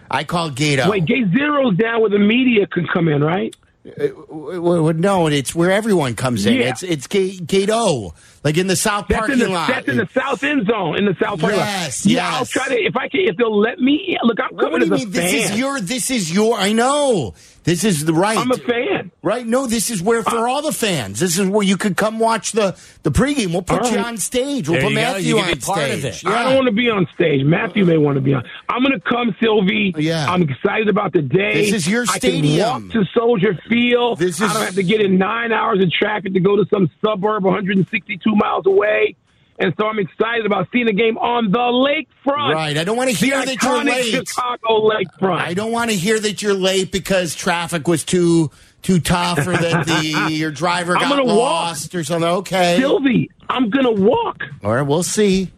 [0.10, 0.90] I call Gate O.
[0.90, 3.56] Wait, Gate Zero's down where the media can come in, right?
[3.86, 6.56] W- w- no, it's where everyone comes in.
[6.56, 6.70] Yeah.
[6.70, 9.68] It's it's Gate, Gate O, like in the South That's parking in the lot.
[9.68, 12.12] that's in the south end zone in the south parking Yes, lot.
[12.12, 14.18] Yeah, I'll try to if I can if they'll let me.
[14.24, 15.12] Look, I'm what coming do as you a mean?
[15.12, 15.54] This fan.
[15.54, 15.80] is your.
[15.82, 16.58] This is your.
[16.58, 17.36] I know.
[17.66, 18.38] This is the right.
[18.38, 19.12] I'm a fan.
[19.24, 19.46] Right?
[19.46, 21.20] No, this is where for uh, all the fans.
[21.20, 23.52] This is where you could come watch the the pregame.
[23.52, 24.06] We'll put All you right.
[24.06, 24.70] on stage.
[24.70, 24.94] We'll There put.
[24.94, 26.24] Matthew You on be part of stage.
[26.24, 26.28] it.
[26.28, 27.44] I don't want to be on stage.
[27.44, 28.44] Matthew may want to be on.
[28.70, 29.94] I'm going to come, Sylvie.
[29.96, 30.32] Oh, yeah.
[30.32, 31.54] I'm excited about the day.
[31.56, 32.44] This is your I stadium.
[32.60, 34.20] can walk to Soldier Field.
[34.20, 34.42] This is.
[34.44, 36.88] I is- don't have to get in nine hours of traffic to go to some
[37.04, 39.16] suburb 162 miles away.
[39.58, 42.54] And so I'm excited about seeing the game on the lakefront.
[42.54, 42.78] Right.
[42.78, 44.28] I don't want to The hear that you're late.
[44.28, 45.40] Chicago lakefront.
[45.40, 49.54] I don't want to hear that you're late because traffic was too too tough or
[49.58, 51.38] that the your driver I'm got gonna walk.
[51.38, 52.30] lost or something.
[52.30, 52.78] Okay.
[52.80, 54.44] Sylvie, I'm going to walk.
[54.64, 55.52] All right, we'll see.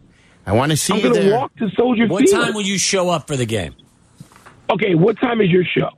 [0.46, 1.34] I want to see I'm to there.
[1.34, 2.38] walk to Soldier What Field.
[2.38, 3.74] What time will you show up for the game?
[4.70, 5.90] okay, what time is your show?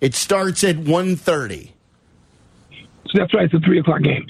[0.00, 1.70] It starts at 1.30.
[2.70, 2.76] So
[3.14, 3.44] that's right.
[3.44, 4.26] It's a three o'clock game.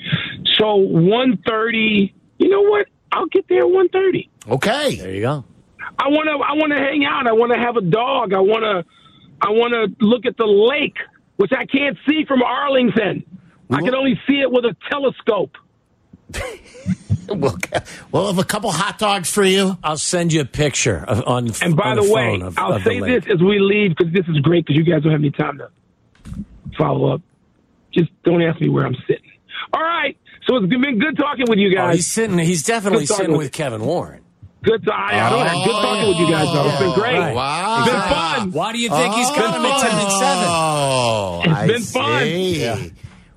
[0.59, 2.15] So one thirty.
[2.39, 2.87] You know what?
[3.13, 4.31] I'll get there at one thirty.
[4.49, 4.97] Okay.
[4.97, 5.45] There you go.
[5.99, 6.45] I want to.
[6.45, 7.27] I want to hang out.
[7.27, 8.33] I want to have a dog.
[8.33, 8.85] I want to.
[9.41, 10.97] I want to look at the lake,
[11.37, 13.25] which I can't see from Arlington.
[13.71, 15.57] I can only see it with a telescope.
[17.29, 17.59] We'll,
[18.13, 19.77] we'll have a couple hot dogs for you.
[19.83, 21.51] I'll send you a picture of, on.
[21.61, 24.13] And by on the, way, phone of, I'll of say this as we leave because
[24.13, 25.71] this is great because you guys don't have any time to
[26.79, 27.23] follow up.
[27.93, 29.33] Just don't ask me where I'm sitting.
[29.73, 30.17] All right.
[30.47, 31.97] So it's been good talking with you Oh, guys.
[31.97, 32.39] he's sitting.
[32.39, 34.23] He's definitely sitting with with Kevin Warren.
[34.63, 36.69] good to, I, I don't have good talking oh, with you guys though.
[36.69, 37.19] It's been great.
[37.19, 37.35] Right.
[37.35, 37.83] Wow.
[37.83, 38.53] It's been fun.
[38.53, 40.45] Why do you think he's got him at ten and seven?
[40.49, 42.23] Oh, It's I been fun.
[42.23, 42.93] see.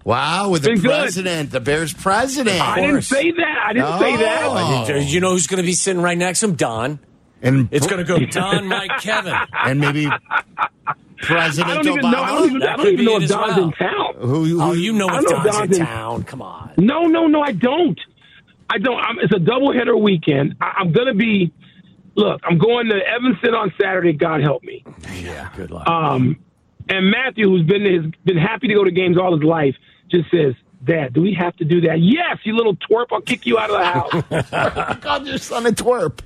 [0.06, 0.90] Wow, with the Been good.
[0.90, 2.60] president, the Bears president.
[2.62, 3.58] I didn't say that.
[3.68, 4.42] I didn't say that.
[4.48, 4.86] Oh.
[4.88, 6.56] Did you know who's going to be sitting right next to him?
[6.56, 7.00] Don.
[7.44, 9.36] And, It's going to go Don, Mike, Kevin.
[9.54, 10.08] and maybe
[11.22, 12.12] I President don't even Obama.
[12.12, 12.22] know.
[12.24, 13.64] I don't even, That I don't even know if Don's well.
[13.66, 14.14] in town.
[14.20, 16.24] Who, who, Oh, you know I if know Don's Don's in in- town.
[16.24, 16.72] Come on.
[16.78, 18.00] No, no, no, I don't.
[18.70, 19.00] I don't.
[19.00, 20.56] I'm, it's a doubleheader weekend.
[20.62, 21.52] I, I'm going to be.
[22.16, 24.14] Look, I'm going to Evanston on Saturday.
[24.14, 24.84] God help me.
[25.22, 25.88] Yeah, good luck.
[25.88, 26.38] Um,
[26.90, 29.76] and Matthew, who's been has been happy to go to games all his life,
[30.12, 30.54] just says,
[30.84, 33.08] "Dad, do we have to do that?" Yes, you little twerp.
[33.12, 33.78] I'll kick you out of
[34.32, 34.98] the house.
[35.02, 36.20] called your son a twerp.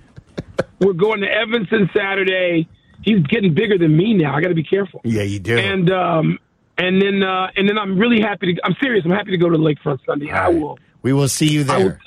[0.80, 2.68] We're going to Evanston Saturday.
[3.04, 4.36] He's getting bigger than me now.
[4.36, 5.02] I got to be careful.
[5.04, 5.58] Yeah, you do.
[5.58, 6.40] And um,
[6.78, 8.62] and then uh, and then I'm really happy to.
[8.66, 9.04] I'm serious.
[9.06, 10.32] I'm happy to go to the lakefront Sunday.
[10.32, 10.80] I will.
[11.02, 11.84] we will see you I will.
[11.90, 12.00] there.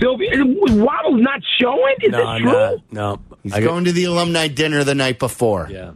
[0.00, 1.94] Sylvia, Waddle's not showing.
[2.02, 2.52] Is no, it true?
[2.52, 3.20] no, no.
[3.42, 5.66] He's I got- going to the alumni dinner the night before.
[5.70, 5.92] Yeah,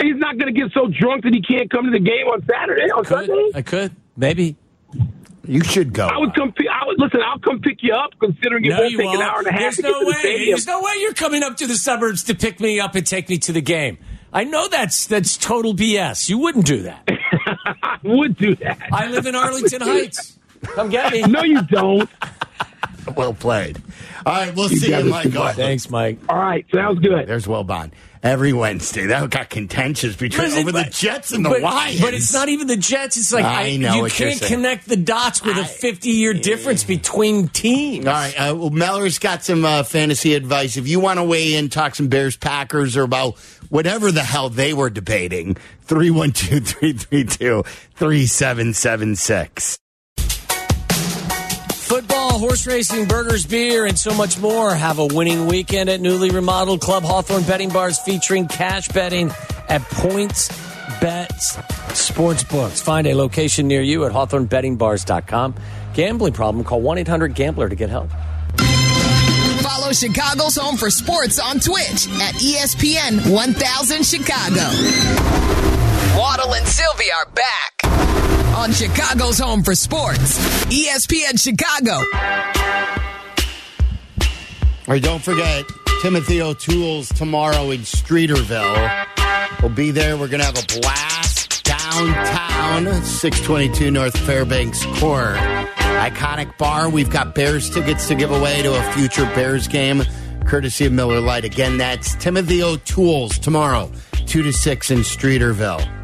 [0.00, 2.42] He's not going to get so drunk that he can't come to the game on
[2.50, 2.90] Saturday.
[2.90, 3.50] On could Sunday.
[3.54, 4.56] I could maybe.
[5.46, 6.06] You should go.
[6.06, 6.52] I would come.
[6.52, 7.20] pick- I would listen.
[7.24, 9.22] I'll come pick you up, considering it No, won't you take won't.
[9.22, 10.18] an hour and a half There's to get no to the way.
[10.18, 10.50] stadium.
[10.50, 13.28] There's no way you're coming up to the suburbs to pick me up and take
[13.28, 13.98] me to the game.
[14.32, 16.28] I know that's that's total BS.
[16.28, 17.08] You wouldn't do that.
[17.82, 18.78] I would do that.
[18.92, 20.38] I live in Arlington Heights.
[20.62, 21.22] Come get me.
[21.22, 22.08] no, you don't.
[23.16, 23.80] well played.
[24.26, 26.18] All right, we'll see guys you, are too Thanks, Mike.
[26.28, 27.26] All right, sounds good.
[27.26, 27.90] There's Wilbon.
[28.22, 29.06] Every Wednesday.
[29.06, 32.02] That got contentious between over the Jets and the but, Lions.
[32.02, 33.16] But it's not even the Jets.
[33.16, 36.84] It's like I I, know you can't connect the dots with a 50 year difference
[36.84, 38.06] between teams.
[38.06, 38.34] All right.
[38.34, 40.76] Uh, well, Meller's got some uh, fantasy advice.
[40.76, 43.38] If you want to weigh in, talk some Bears Packers or about
[43.70, 47.62] whatever the hell they were debating, 312 332
[47.94, 49.78] 3776.
[51.90, 54.72] Football, horse racing, burgers, beer, and so much more.
[54.72, 59.32] Have a winning weekend at newly remodeled Club Hawthorne Betting Bars featuring cash betting
[59.68, 60.50] at Points
[61.00, 62.80] Bets Sportsbooks.
[62.80, 65.56] Find a location near you at hawthornebettingbars.com.
[65.92, 66.62] Gambling problem?
[66.62, 68.08] Call 1 800 Gambler to get help.
[69.60, 74.62] Follow Chicago's Home for Sports on Twitch at ESPN 1000 Chicago.
[76.16, 77.79] Waddle and Sylvie are back
[78.54, 82.04] on Chicago's Home for Sports, ESPN Chicago.
[84.86, 85.64] All right, don't forget
[86.02, 89.06] Timothy O'Toole's tomorrow in Streeterville.
[89.62, 90.16] We'll be there.
[90.16, 95.36] We're going to have a blast downtown, 622 North Fairbanks Court.
[95.36, 96.88] Iconic bar.
[96.88, 100.02] We've got Bears tickets to give away to a future Bears game,
[100.46, 101.44] courtesy of Miller Lite.
[101.44, 103.92] Again, that's Timothy O'Toole's tomorrow,
[104.26, 105.99] 2 to 6 in Streeterville.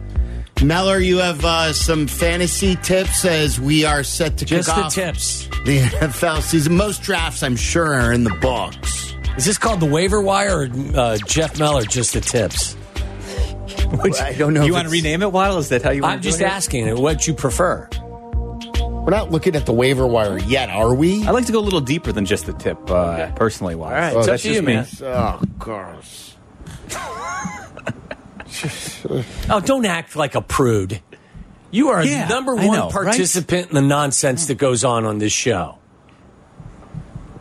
[0.62, 4.82] Meller, you have uh, some fantasy tips as we are set to Just kick the
[4.82, 5.46] off tips.
[5.64, 6.74] the NFL season.
[6.76, 9.14] Most drafts, I'm sure, are in the books.
[9.36, 12.72] Is this called the waiver wire or uh, Jeff Meller, just the tips?
[14.02, 14.62] Which, I don't know.
[14.62, 15.58] You if want to it's- rename it, Waddle?
[15.58, 16.48] Is that how you want I'm to just do it?
[16.48, 17.88] asking what you prefer.
[18.80, 21.24] We're not looking at the waiver wire yet, are we?
[21.26, 23.74] I like to go a little deeper than just the tip, uh, personally.
[23.76, 23.94] Waddle.
[23.94, 24.74] All right, So it's up that's to just you, me.
[24.74, 24.86] man.
[25.02, 26.25] Oh, gross.
[29.50, 31.00] Oh, don't act like a prude.
[31.70, 32.92] You are Yeah, the number one know, right?
[32.92, 35.78] participant in the nonsense that goes on on this show.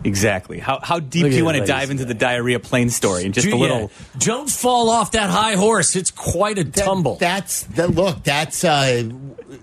[0.04, 0.60] Exactly.
[0.60, 3.34] How how deep Look do you want to dive into the diarrhea plane story and
[3.34, 3.56] just a Yeah.
[3.56, 3.92] little?
[4.20, 5.96] Don't fall off that high horse.
[5.96, 7.16] It's quite a That- tumble.
[7.16, 7.96] That's that.
[7.96, 9.04] Look, that's uh,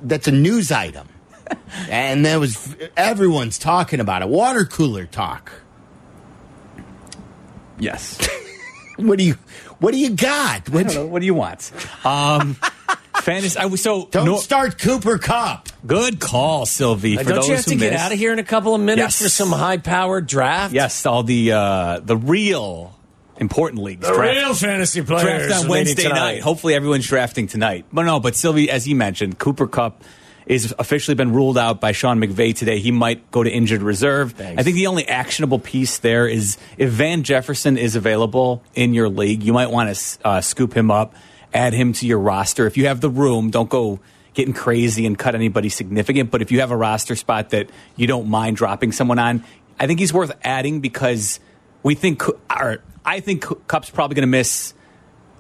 [0.03, 1.07] that's a news item,
[1.89, 4.29] and that was everyone's talking about it.
[4.29, 5.53] Water cooler talk.
[7.79, 8.19] Yes.
[8.99, 9.37] What do you
[9.83, 10.69] What do you got?
[10.69, 11.07] I What, don't know.
[11.07, 11.73] What do you want?
[12.07, 12.55] Um,
[13.17, 13.59] fantasy.
[13.59, 15.69] I was so don't no- start Cooper Kupp.
[15.87, 17.17] good call, Sylvie.
[17.17, 18.81] For Don't those you have who to get out of here in a couple of
[18.81, 19.23] minutes Yes.
[19.23, 20.73] for some high-powered draft?
[20.73, 22.97] Yes, all the uh, the real
[23.39, 24.07] important leagues.
[24.07, 26.15] The draft- real fantasy players draft on Wednesday tonight.
[26.35, 26.43] night.
[26.43, 27.85] Hopefully, everyone's drafting tonight.
[27.93, 30.05] But no, but Sylvie, as you mentioned, Cooper Kupp
[30.47, 32.79] is officially been ruled out by Sean McVay today.
[32.79, 34.33] He might go to injured reserve.
[34.33, 34.61] Thanks.
[34.61, 39.09] I think the only actionable piece there is if Van Jefferson is available in your
[39.09, 41.15] league, you might want to uh, scoop him up,
[41.55, 42.67] add him to your roster.
[42.67, 44.01] If you have the room, don't go
[44.35, 46.31] getting crazy and cut anybody significant.
[46.31, 49.45] But if you have a roster spot that you don't mind dropping someone on,
[49.79, 51.41] I think he's worth adding because
[51.83, 54.75] we think, or I think Kupp's probably going to miss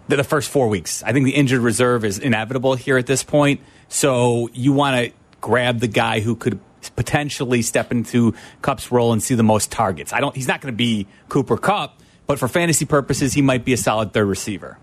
[0.08, 1.02] the, the first four weeks.
[1.02, 3.60] I think the injured reserve is inevitable here at this point.
[3.92, 6.58] So you want to grab the guy who could
[6.96, 10.14] potentially step into Kupp's role and see the most targets.
[10.14, 10.34] I don't.
[10.34, 13.76] He's not going to be Cooper Kupp, but for fantasy purposes, he might be a
[13.76, 14.78] solid third receiver.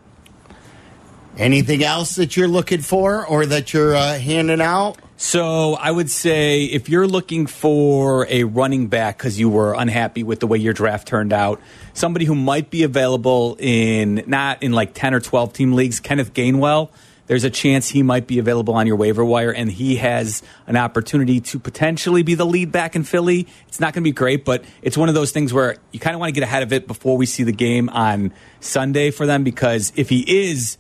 [1.40, 4.98] Anything else that you're looking for or that you're uh, handing out?
[5.18, 10.22] So I would say if you're looking for a running back because you were unhappy
[10.22, 11.60] with the way your draft turned out,
[11.94, 16.34] somebody who might be available in not in like 10 or 12 team leagues, Kenneth
[16.34, 16.92] Gainwell,
[17.30, 20.76] there's a chance he might be available on your waiver wire and he has an
[20.76, 23.48] opportunity to potentially be the lead back in Philly.
[23.68, 26.16] It's not going to be great, but it's one of those things where you kind
[26.16, 29.28] of want to get ahead of it before we see the game on Sunday for
[29.28, 30.80] them because if he is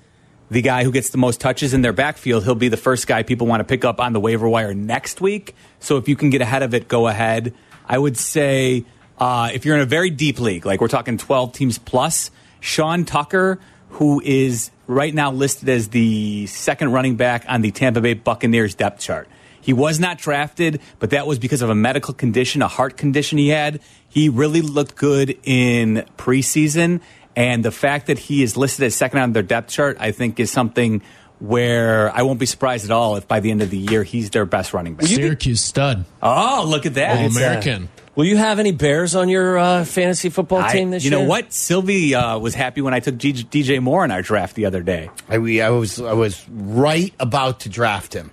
[0.49, 3.21] the guy who gets the most touches in their backfield, he'll be the first guy
[3.21, 5.53] people want to pick up on the waiver wire next week.
[5.79, 7.53] So if you can get ahead of it, go ahead.
[7.85, 8.85] I would say
[9.19, 13.05] uh, if you're in a very deep league, like we're talking 12 teams plus, Sean
[13.05, 18.13] Tucker, who is right now listed as the second running back on the Tampa Bay
[18.13, 19.27] Buccaneers depth chart.
[19.61, 23.37] He was not drafted, but that was because of a medical condition, a heart condition
[23.37, 23.81] he had.
[24.07, 27.01] He really looked good in preseason.
[27.35, 30.39] And the fact that he is listed as second on their depth chart, I think,
[30.39, 31.01] is something
[31.39, 34.29] where I won't be surprised at all if by the end of the year he's
[34.29, 35.07] their best running back.
[35.07, 36.05] Syracuse stud.
[36.21, 37.17] Oh, look at that.
[37.17, 37.89] All It's, uh, American.
[38.15, 41.19] Will you have any Bears on your uh, fantasy football I- team this you year?
[41.19, 41.53] You know what?
[41.53, 44.81] Sylvie uh, was happy when I took G- DJ Moore in our draft the other
[44.81, 45.09] day.
[45.29, 48.31] I, we- I was I was right about to draft him.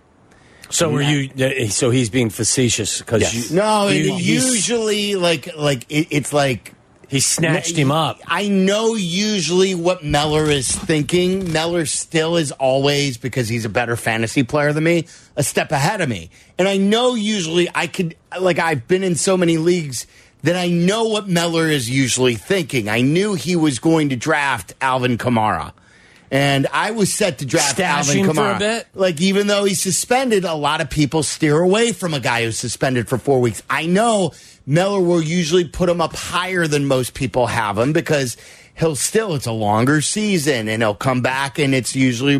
[0.69, 1.31] So were you?
[1.41, 3.53] uh, So he's being facetious because Yes.
[3.53, 6.73] No, you- usually like like it, it's like
[7.09, 8.21] he snatched him up.
[8.27, 11.53] I know usually what Meller is thinking.
[11.53, 16.01] Meller still is always because he's a better fantasy player than me, a step ahead
[16.01, 16.31] of me.
[16.59, 20.07] And I know usually I could like I've been in so many leagues
[20.43, 22.89] that I know what Meller is usually thinking.
[22.89, 25.73] I knew he was going to draft Alvin Kamara.
[26.31, 28.59] And I was set to draft Stash Alvin him for a Kamara.
[28.59, 28.87] bit?
[28.95, 32.59] Like even though he's suspended, a lot of people steer away from a guy who's
[32.59, 33.63] suspended for four weeks.
[33.71, 34.33] I know
[34.67, 38.37] Miller will usually put him up higher than most people have him because
[38.75, 42.35] he'll still it's a longer season and he'll come back and it's usually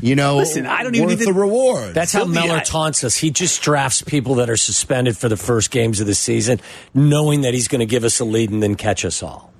[0.00, 1.94] you know Listen, I don't even need the reward.
[1.94, 3.16] That's how Sylvie, Meller I- taunts us.
[3.16, 6.60] He just drafts people that are suspended for the first games of the season,
[6.94, 9.51] knowing that he's going to give us a lead and then catch us all.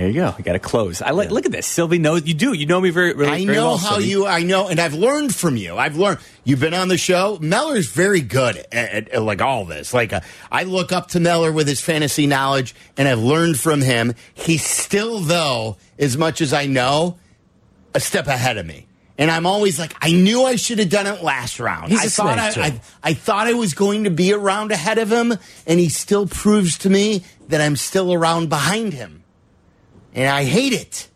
[0.00, 0.34] There you go.
[0.38, 1.02] I got to close.
[1.02, 1.30] I like.
[1.30, 1.66] Look at this.
[1.66, 2.54] Sylvie knows you do.
[2.54, 3.12] You know me very.
[3.12, 4.08] very I very know well, how Sylvie.
[4.08, 4.26] you.
[4.26, 5.76] I know, and I've learned from you.
[5.76, 6.20] I've learned.
[6.42, 7.36] You've been on the show.
[7.42, 9.92] Meller's very good at, at- at, like all this.
[9.92, 13.82] Like uh, I look up to Meller with his fantasy knowledge, and I've learned from
[13.82, 14.14] him.
[14.32, 17.18] He's still, though, as much as I know,
[17.92, 18.86] a step ahead of me.
[19.18, 21.92] And I'm always like, I knew I should have done it last round.
[21.92, 22.48] He's a I thought I.
[22.48, 25.34] I, I thought I was going to be around ahead of him,
[25.66, 29.19] and he still proves to me that I'm still around behind him.
[30.14, 31.08] And I hate it.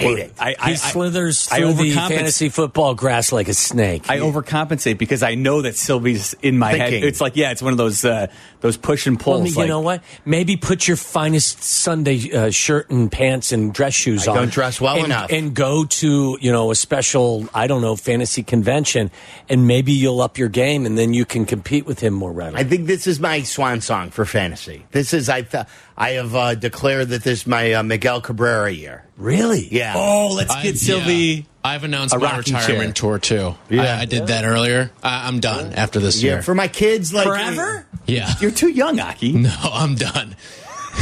[0.00, 0.34] Hate it.
[0.38, 4.08] I, He slithers I through the fantasy football grass like a snake.
[4.08, 7.00] I overcompensate because I know that Sylvie's in my Thinking.
[7.00, 7.04] head.
[7.04, 8.28] It's like, yeah, it's one of those uh,
[8.60, 9.40] those push and pulls.
[9.40, 10.02] Well, you like, know what?
[10.24, 14.36] Maybe put your finest Sunday uh, shirt and pants and dress shoes I on.
[14.36, 15.30] don't dress well and, enough.
[15.30, 19.10] and go to you know a special I don't know fantasy convention,
[19.48, 22.60] and maybe you'll up your game, and then you can compete with him more readily.
[22.60, 24.86] I think this is my swan song for fantasy.
[24.92, 25.66] This is I th-
[25.96, 29.04] I have uh, declared that this is my uh, Miguel Cabrera year.
[29.20, 29.68] Really?
[29.70, 29.94] Yeah.
[29.96, 33.18] Oh, let's I- get Sylvie I've announced A my rocking retirement chair.
[33.18, 33.54] tour too.
[33.68, 33.82] Yeah.
[33.98, 34.90] I, I did that earlier.
[35.02, 36.42] I, I'm done after this Yeah, year.
[36.42, 37.86] for my kids, like Forever?
[38.06, 38.32] yeah.
[38.40, 39.32] You're too young, Aki.
[39.42, 40.34] No, I'm done.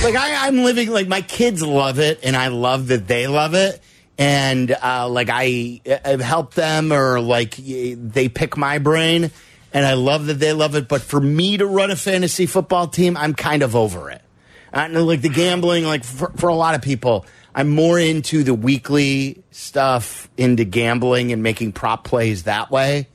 [0.02, 3.54] like I, I'm living like my kids love it, and I love that they love
[3.54, 3.80] it.
[4.18, 9.30] And uh, like I, I've helped them, or like they pick my brain,
[9.72, 10.88] and I love that they love it.
[10.88, 14.22] But for me to run a fantasy football team, I'm kind of over it.
[14.72, 17.24] I know, like the gambling, like for, for a lot of people,
[17.58, 23.08] I'm more into the weekly stuff, into gambling and making prop plays that way.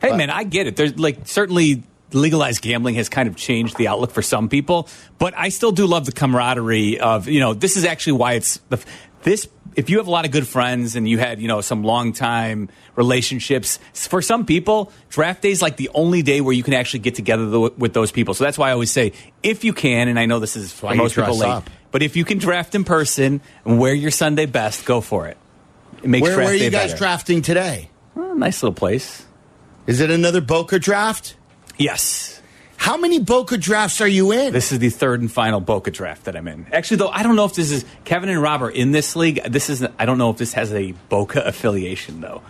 [0.00, 0.76] Hey, man, I get it.
[0.76, 5.34] There's like certainly legalized gambling has kind of changed the outlook for some people, but
[5.36, 8.82] I still do love the camaraderie of you know this is actually why it's the
[9.24, 9.46] this.
[9.74, 12.14] If you have a lot of good friends and you had you know some long
[12.14, 16.72] time relationships, for some people, draft day is like the only day where you can
[16.72, 18.32] actually get together th- with those people.
[18.32, 19.12] So that's why I always say
[19.42, 21.68] if you can, and I know this is for most people late, up.
[21.90, 25.36] But if you can draft in person and wear your Sunday best, go for it.
[26.02, 26.98] It makes Where, draft where are you guys better.
[26.98, 27.90] drafting today?
[28.16, 29.24] Oh, nice little place.
[29.86, 31.36] Is it another Boca draft?
[31.78, 32.40] Yes.
[32.76, 34.52] How many Boca drafts are you in?
[34.52, 36.66] This is the third and final Boca draft that I'm in.
[36.72, 39.42] Actually, though, I don't know if this is Kevin and Rob are in this league.
[39.44, 42.42] This is I don't know if this has a Boca affiliation though.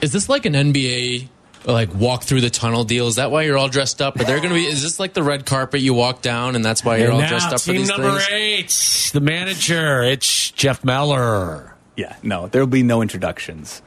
[0.00, 1.28] Is this like an NBA
[1.64, 3.06] like walk through the tunnel deal?
[3.06, 4.18] Is that why you're all dressed up?
[4.20, 4.64] Are there going to be?
[4.66, 7.20] Is this like the red carpet you walk down, and that's why you're And all
[7.20, 8.28] now, dressed up for team these number things?
[8.30, 10.02] eight, the manager.
[10.02, 11.74] It's Jeff Meller.
[11.96, 13.82] Yeah, no, there will be no introductions.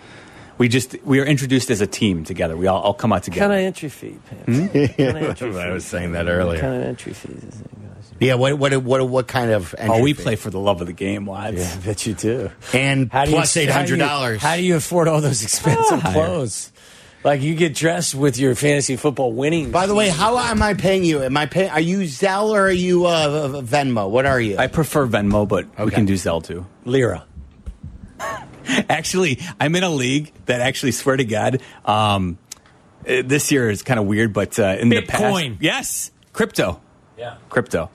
[0.58, 2.56] We just we are introduced as a team together.
[2.56, 3.54] We all, all come out Kind together.
[3.56, 4.46] of entry fee, Pants.
[4.46, 4.68] Hmm?
[5.04, 5.60] Kind of entry fee.
[5.60, 6.62] I was saying that earlier.
[6.62, 7.44] Kind of entry fees.
[7.44, 8.14] is it, guys?
[8.22, 9.76] Yeah, what what what what kind of?
[9.78, 10.24] oh, we fee?
[10.24, 11.58] play for the love of the game, lads.
[11.60, 12.52] Yeah, I bet you do.
[12.72, 14.40] and How do you- plus eight hundred dollars.
[14.40, 15.46] do How do you afford all those ah.
[15.46, 16.14] expensive Higher.
[16.14, 16.72] clothes?
[17.26, 19.72] Like you get dressed with your fantasy football winning.
[19.72, 21.24] By the way, how am I paying you?
[21.24, 21.72] Am I paying?
[21.72, 24.08] Are you Zelle or are you uh, Venmo?
[24.12, 24.58] What are you?
[24.60, 26.68] I prefer Venmo, but we can do Zelle too.
[26.86, 27.26] Lira.
[28.90, 32.38] Actually, I'm in a league that actually swear to God, um,
[33.08, 35.58] uh, this year is kind of weird, but uh, in the past, Bitcoin.
[35.60, 36.80] yes, crypto,
[37.18, 37.38] Yeah.
[37.50, 37.90] crypto.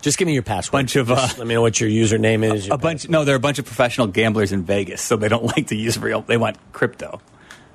[0.00, 0.72] Just give me your password.
[0.72, 2.66] Bunch of, uh, Just let me know what your username is.
[2.66, 5.28] your a bunch no there are a bunch of professional gamblers in vegas so they
[5.28, 7.20] don't like to use real they want crypto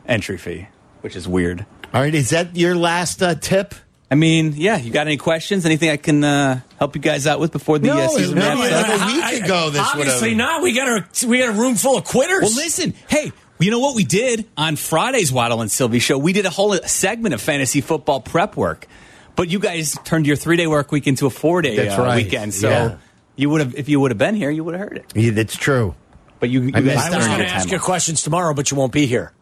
[0.09, 0.67] entry fee
[1.01, 3.73] which is weird All right, is that your last uh, tip?
[4.11, 7.39] i mean yeah you got any questions anything i can uh, help you guys out
[7.39, 8.87] with before the No, uh, season no, wraps no, up?
[8.87, 8.95] no.
[9.05, 10.63] a week ago this Obviously would've- not.
[10.63, 10.87] We got
[11.23, 12.41] a we got a room full of quitters.
[12.41, 16.33] well listen hey you know what we did on friday's waddle and sylvie show we
[16.33, 18.87] did a whole segment of fantasy football prep work
[19.35, 22.01] but you guys turned your three day work week into a four day That's uh,
[22.01, 22.23] right.
[22.23, 22.97] weekend so Yeah.
[23.35, 25.31] you would have if you would have been here you would have heard it Yeah,
[25.31, 25.93] that's true.
[26.39, 27.83] but you, you I guys missed I was going your to ask you off.
[27.83, 29.33] questions tomorrow, but you won't be here.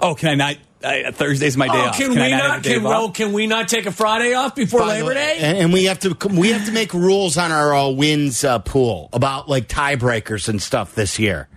[0.00, 2.58] Oh can i not uh, thursday's my day Oh, off can, I we have not?
[2.58, 2.90] a day Can, off?
[2.90, 5.38] well, can we not take a Friday off before By Labor Day?
[5.40, 8.60] and, and we have to we have to make rules on our uh, wins uh,
[8.60, 11.48] pool about like tiebreakers and stuff this year.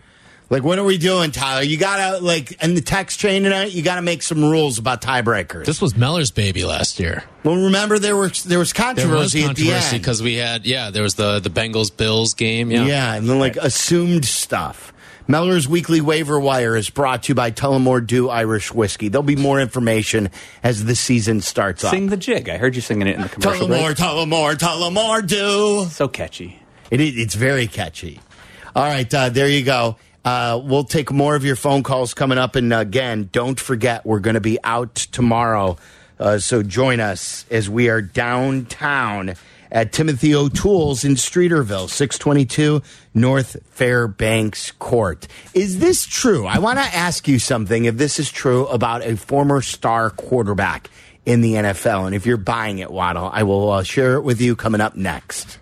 [0.50, 1.62] Like, what are we doing, Tyler?
[1.62, 3.72] You gotta like in the text chain tonight.
[3.74, 5.66] You gotta make some rules about tiebreakers.
[5.66, 7.24] This was Meller's baby last year.
[7.44, 10.02] well, remember there was there was There controversy, was at the controversy end.
[10.04, 12.86] because we had yeah there was the the Bengals Bills game yeah.
[12.86, 14.92] Yeah, and then like assumed stuff.
[15.28, 19.08] Meller's weekly waiver wire is brought to you by Tullamore Dew Irish Whiskey.
[19.08, 20.30] There'll be more information
[20.64, 21.92] as the season starts up.
[21.92, 22.50] Sing the jig.
[22.50, 23.68] I heard you singing it in the commercial.
[23.68, 23.98] Tullamore, break.
[23.98, 25.86] Tullamore, Tullamore Dew.
[25.90, 26.60] So catchy.
[26.90, 28.20] It is, it's very catchy.
[28.76, 29.98] All right, uh, there you go.
[30.24, 32.56] Uh, we'll take more of your phone calls coming up.
[32.56, 35.78] And again, don't forget, we're going to be out tomorrow.
[36.20, 39.36] Uh, so join us as we are downtown
[39.72, 42.82] at Timothy O'Toole's in Streeterville, 622
[43.14, 45.28] North Fairbanks Court.
[45.54, 46.46] Is this true?
[46.46, 50.90] I want to ask you something if this is true about a former star quarterback
[51.26, 52.06] in the NFL.
[52.06, 54.96] And if you're buying it, Waddle, I will uh, share it with you coming up
[54.96, 55.60] next.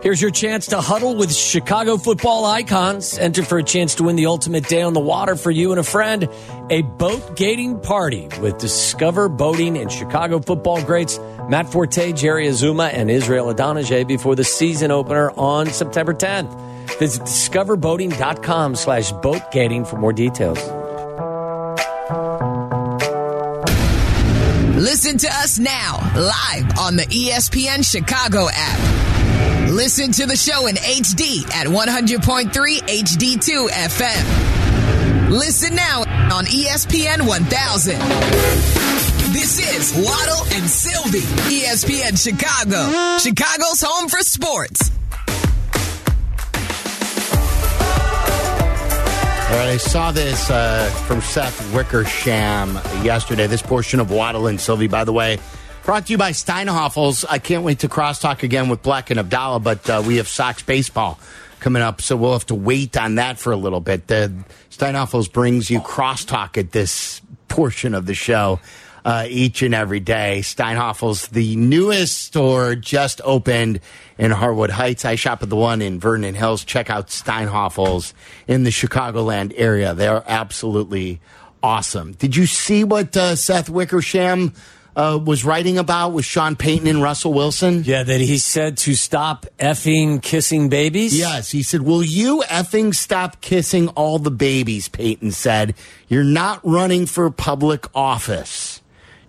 [0.00, 3.18] Here's your chance to huddle with Chicago football icons.
[3.18, 5.80] Enter for a chance to win the ultimate day on the water for you and
[5.80, 6.28] a friend.
[6.70, 11.18] A boat gating party with Discover Boating and Chicago football greats
[11.48, 16.54] Matt Forte, Jerry Azumah, and Israel Idonije before the season opener on September 10th.
[16.98, 20.58] Visit discoverboating.com slash boatgating for more details.
[24.76, 29.27] Listen to us now, live on the ESPN Chicago app.
[29.78, 35.30] Listen to the show in HD at 100.3 HD2 FM.
[35.30, 36.00] Listen now
[36.34, 37.96] on ESPN 1000.
[39.32, 44.90] This is Waddle and Sylvie, ESPN Chicago, Chicago's home for sports.
[49.48, 52.74] All right, I saw this uh, from Seth Wickersham
[53.04, 53.46] yesterday.
[53.46, 55.38] This portion of Waddle and Sylvie, by the way,
[55.88, 57.24] brought to you by Steinhafels.
[57.30, 60.62] I can't wait to crosstalk again with Black and Abdallah, but uh, we have Sox
[60.62, 61.18] baseball
[61.60, 62.02] coming up.
[62.02, 64.06] So we'll have to wait on that for a little bit.
[64.06, 64.30] The
[64.70, 68.60] Steinhafels brings you crosstalk at this portion of the show
[69.06, 70.40] uh, each and every day.
[70.42, 73.80] Steinhafels, the newest store, just opened
[74.18, 75.06] in Harwood Heights.
[75.06, 76.66] I shop at the one in Vernon Hills.
[76.66, 78.12] Check out Steinhafels
[78.46, 79.94] in the Chicagoland area.
[79.94, 81.22] They are absolutely
[81.62, 82.12] awesome.
[82.12, 84.52] Did you see what uh, Seth Wickersham
[84.98, 87.84] uh, was writing about with Sean Payton and Russell Wilson?
[87.84, 91.16] Yeah, that he said to stop effing kissing babies.
[91.16, 94.88] Yes, he said, Will you effing stop kissing all the babies?
[94.88, 95.76] Payton said,
[96.08, 98.82] You're not running for public office.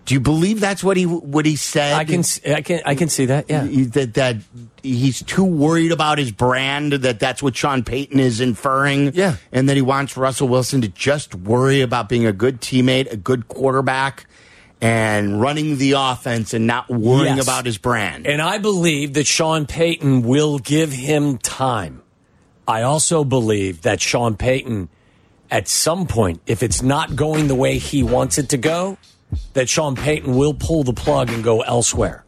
[0.06, 1.92] Do you believe that's what he what he said?
[1.92, 3.48] I can, I can, I can see that.
[3.48, 3.64] Yeah.
[3.64, 4.36] That that
[4.82, 9.12] he's too worried about his brand that that's what Sean Payton is inferring.
[9.14, 9.36] Yeah.
[9.52, 13.16] and that he wants Russell Wilson to just worry about being a good teammate, a
[13.16, 14.26] good quarterback,
[14.82, 17.44] and running the offense, and not worrying Yes.
[17.44, 18.26] about his brand.
[18.26, 22.02] And I believe that Sean Payton will give him time.
[22.66, 24.88] I also believe that Sean Payton,
[25.50, 28.96] at some point, if it's not going the way he wants it to go,
[29.52, 32.24] that Sean Payton will pull the plug and go elsewhere.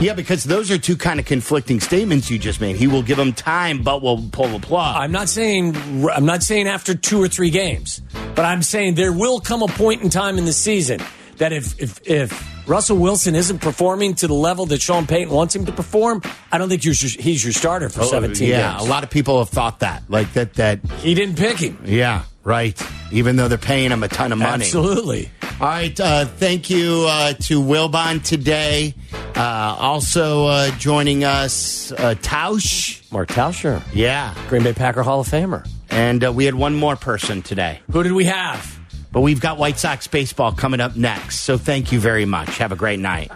[0.00, 2.76] yeah, because those are two kind of conflicting statements you just made.
[2.76, 4.96] He will give him time, but will pull the plug.
[4.96, 5.76] I'm not saying
[6.14, 8.00] I'm not saying after two or three games,
[8.34, 11.00] but I'm saying there will come a point in time in the season
[11.40, 15.54] that if if, if Russell Wilson isn't performing to the level that Sean Payton wants
[15.56, 16.22] him to perform,
[16.52, 18.86] I don't think you're, he's your starter for 17 Oh, yeah, games.
[18.86, 20.54] a lot of people have thought that, like that.
[20.54, 21.78] That He didn't pick him.
[21.84, 22.80] yeah, right.
[23.12, 24.64] Even though they're paying him a ton of money.
[24.64, 25.30] Absolutely.
[25.60, 25.98] All right.
[25.98, 28.94] Uh, thank you uh, to Wilbon today.
[29.34, 29.40] Uh,
[29.78, 33.10] also uh, joining us, uh, Tausch.
[33.10, 34.32] Mark Tauscher, Yeah.
[34.48, 35.68] Green Bay Packer Hall of Famer.
[35.90, 37.80] And uh, we had one more person today.
[37.92, 38.78] Who did we have?
[39.12, 41.40] But we've got White Sox baseball coming up next.
[41.40, 42.58] So thank you very much.
[42.58, 43.30] Have a great night.